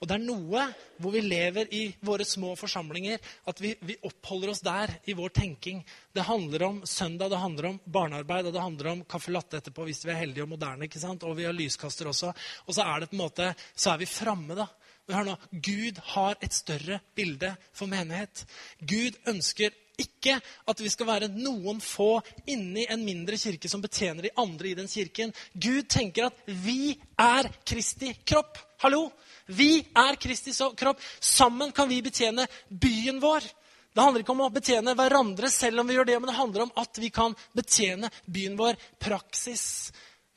[0.00, 0.62] Og det er noe
[1.00, 3.20] hvor vi lever i våre små forsamlinger,
[3.50, 5.82] at vi, vi, oppholder oss der i vår tenking.
[6.16, 9.84] Det handler om søndag, det handler om barnearbeid og det handler om caffè latte etterpå
[9.84, 10.88] hvis vi er heldige og moderne.
[10.88, 11.26] ikke sant?
[11.28, 12.32] Og vi har lyskaster også.
[12.64, 14.70] Og så er det på en måte, så er vi framme, da.
[15.10, 18.46] Hør nå, Gud har et større bilde for menighet.
[18.80, 22.18] Gud ønsker ikke at vi skal være noen få
[22.50, 25.34] inni en mindre kirke som betjener de andre i den kirken.
[25.52, 28.58] Gud tenker at vi er Kristi kropp.
[28.84, 29.08] Hallo!
[29.50, 31.00] Vi er Kristi kropp.
[31.20, 33.46] Sammen kan vi betjene byen vår.
[33.90, 36.66] Det handler ikke om å betjene hverandre selv om vi gjør det, men det handler
[36.68, 39.64] om at vi kan betjene byen vår praksis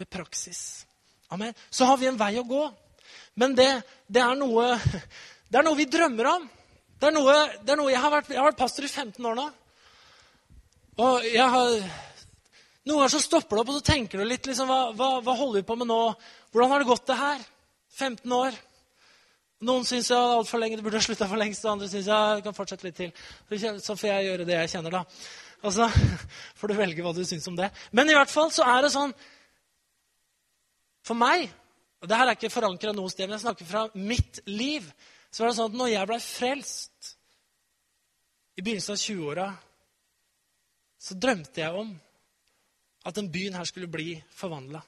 [0.01, 0.86] ved praksis.
[1.30, 1.53] Amen.
[1.70, 2.64] Så har vi en vei å gå.
[3.38, 3.70] Men det,
[4.07, 4.74] det, er, noe,
[5.49, 6.49] det er noe vi drømmer om.
[7.04, 9.26] Det er noe, det er noe jeg, har vært, jeg, har vært, pastor i 15
[9.28, 9.43] år nå.
[11.04, 11.74] Og jeg har,
[12.88, 15.36] Noen ganger så stopper det opp, og så tenker du litt liksom, hva, hva, hva
[15.36, 15.97] holder vi på med nå?
[16.54, 17.41] Hvordan har det gått, det her?
[17.97, 18.60] 15 år.
[19.68, 21.66] Noen syns jeg har altfor lenge, det burde ha slutta for lengst.
[21.68, 23.12] Og andre syns jeg kan fortsette litt til.
[23.84, 25.04] Så får jeg gjøre det jeg kjenner, da.
[25.68, 25.89] Og så
[26.62, 27.68] får du velge hva du syns om det.
[27.91, 29.12] Men i hvert fall så er det sånn
[31.04, 31.49] For meg
[32.04, 34.88] og det her er ikke forankra noe sted, men jeg snakker fra mitt liv.
[35.32, 36.93] Så var det sånn at når jeg blei frelst
[38.56, 39.47] i begynnelsen av 20-åra,
[41.04, 41.93] så drømte jeg om
[43.04, 44.80] at den byen her skulle bli forvandla.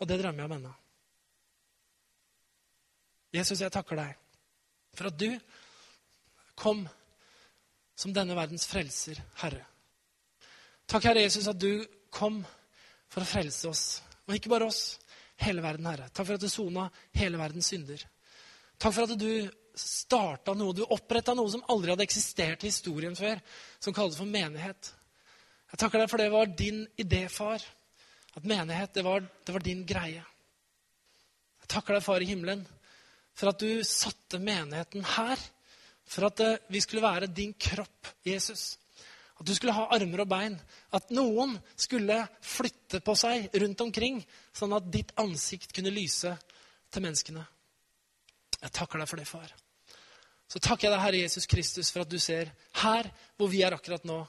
[0.00, 0.74] Og det drømmer jeg om ennå.
[3.36, 4.14] Jesus, jeg takker deg
[4.96, 5.28] for at du
[6.56, 6.86] kom
[7.96, 9.64] som denne verdens frelser, Herre.
[10.86, 12.40] Takk, Herre Jesus, at du kom
[13.12, 13.84] for å frelse oss.
[14.26, 14.96] Og ikke bare oss,
[15.42, 16.08] hele verden, Herre.
[16.12, 16.86] Takk for at du sona
[17.16, 18.04] hele verdens synder.
[18.76, 19.30] Takk for at du
[19.76, 23.40] starta noe, du oppretta noe som aldri hadde eksistert i historien før,
[23.80, 24.92] som kalles for menighet.
[25.72, 27.62] Jeg takker deg for det var din idé, far.
[28.36, 30.22] At menighet, det var, det var din greie.
[31.62, 32.62] Jeg takker deg, far i himmelen,
[33.36, 35.40] for at du satte menigheten her.
[36.06, 38.76] For at eh, vi skulle være din kropp, Jesus.
[39.36, 40.54] At du skulle ha armer og bein.
[40.94, 44.22] At noen skulle flytte på seg rundt omkring,
[44.54, 46.36] sånn at ditt ansikt kunne lyse
[46.92, 47.42] til menneskene.
[48.62, 49.54] Jeg takker deg for det, far.
[50.46, 52.52] Så takker jeg deg, Herre Jesus Kristus, for at du ser
[52.82, 54.20] her hvor vi er akkurat nå.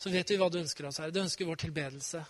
[0.00, 1.14] Så vet vi hva du ønsker oss, Herre.
[1.14, 2.24] Du ønsker vår tilbedelse.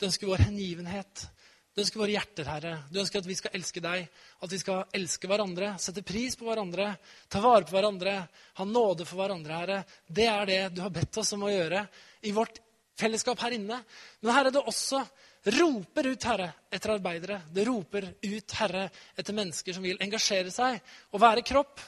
[0.00, 1.26] Du ønsker vår hengivenhet.
[1.72, 2.72] Du ønsker våre hjerter, Herre.
[2.92, 4.08] Du ønsker at vi skal elske deg,
[4.44, 6.90] at vi skal elske hverandre, sette pris på hverandre,
[7.32, 8.16] ta vare på hverandre,
[8.58, 9.78] ha nåde for hverandre, Herre.
[10.04, 11.86] Det er det du har bedt oss om å gjøre
[12.28, 12.60] i vårt
[13.00, 13.78] fellesskap her inne.
[14.20, 15.00] Men Herre, det er også
[15.44, 17.40] roper ut, Herre, etter arbeidere.
[17.50, 18.86] Det roper ut, Herre,
[19.16, 20.78] etter mennesker som vil engasjere seg
[21.10, 21.80] og være kropp.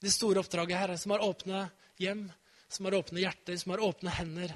[0.00, 1.64] Det store oppdraget, Herre, som har åpne
[2.00, 2.24] hjem,
[2.68, 4.54] som har åpne hjerter, som har åpne hender.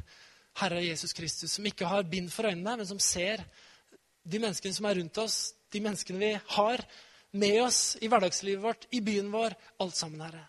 [0.59, 3.43] Herre Jesus Kristus, som ikke har bind for øynene, men som ser
[4.25, 5.39] de menneskene som er rundt oss,
[5.73, 6.85] de menneskene vi har
[7.35, 10.47] med oss i hverdagslivet vårt, i byen vår, alt sammen, Herre.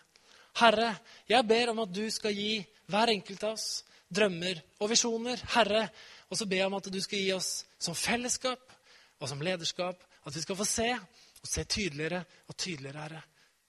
[0.56, 0.92] Herre,
[1.28, 5.42] jeg ber om at du skal gi hver enkelt av oss drømmer og visjoner.
[5.56, 5.88] Herre,
[6.30, 8.72] og så ber jeg om at du skal gi oss som fellesskap
[9.20, 13.22] og som lederskap at vi skal få se og se tydeligere og tydeligere, Herre.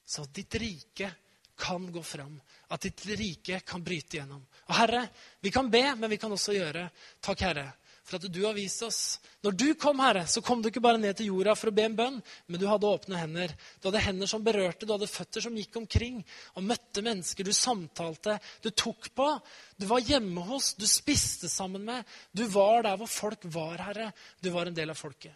[0.08, 1.10] Så at ditt rike
[1.58, 2.38] kan gå fram.
[2.74, 4.42] At ditt rike kan bryte gjennom.
[4.70, 5.04] Og Herre,
[5.44, 6.88] vi kan be, men vi kan også gjøre.
[7.22, 7.68] Takk, Herre
[8.08, 9.00] for at du har vist oss.
[9.44, 11.84] Når du kom, Herre, så kom du ikke bare ned til jorda for å be
[11.84, 13.52] en bønn, men du hadde åpne hender.
[13.82, 16.22] Du hadde hender som berørte, du hadde føtter som gikk omkring
[16.56, 17.44] og møtte mennesker.
[17.44, 19.28] Du samtalte, du tok på.
[19.76, 22.08] Du var hjemme hos, du spiste sammen med.
[22.32, 24.14] Du var der hvor folk var, Herre.
[24.40, 25.36] Du var en del av folket.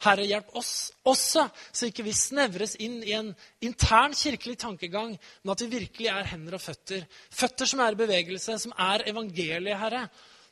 [0.00, 0.74] Herre, hjelp oss
[1.08, 1.46] også,
[1.76, 6.28] så ikke vi snevres inn i en intern kirkelig tankegang, men at vi virkelig er
[6.30, 7.04] hender og føtter.
[7.32, 10.06] Føtter som er i bevegelse, som er evangeliet, Herre.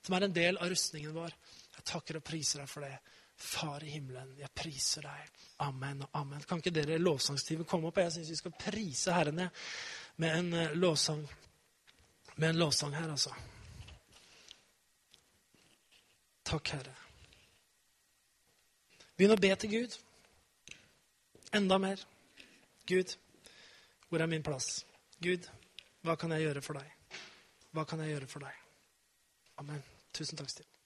[0.05, 1.33] Som er en del av rustningen vår
[1.89, 2.95] takker og priser deg for det.
[3.39, 5.43] Far i himmelen, jeg priser deg.
[5.67, 6.43] Amen og amen.
[6.47, 8.01] Kan ikke dere lovsangstimen komme opp?
[8.03, 9.45] Jeg syns vi skal prise Herren
[10.19, 11.23] med en uh, lovsang
[12.39, 13.33] med en lovsang her, altså.
[16.47, 16.93] Takk, Herre.
[19.19, 19.99] Begynn å be til Gud.
[21.59, 22.07] Enda mer.
[22.87, 23.17] Gud,
[24.07, 24.85] hvor er min plass?
[25.19, 25.51] Gud,
[26.07, 27.21] hva kan jeg gjøre for deg?
[27.75, 28.65] Hva kan jeg gjøre for deg?
[29.59, 29.83] Amen.
[30.15, 30.78] Tusen takk, Stian.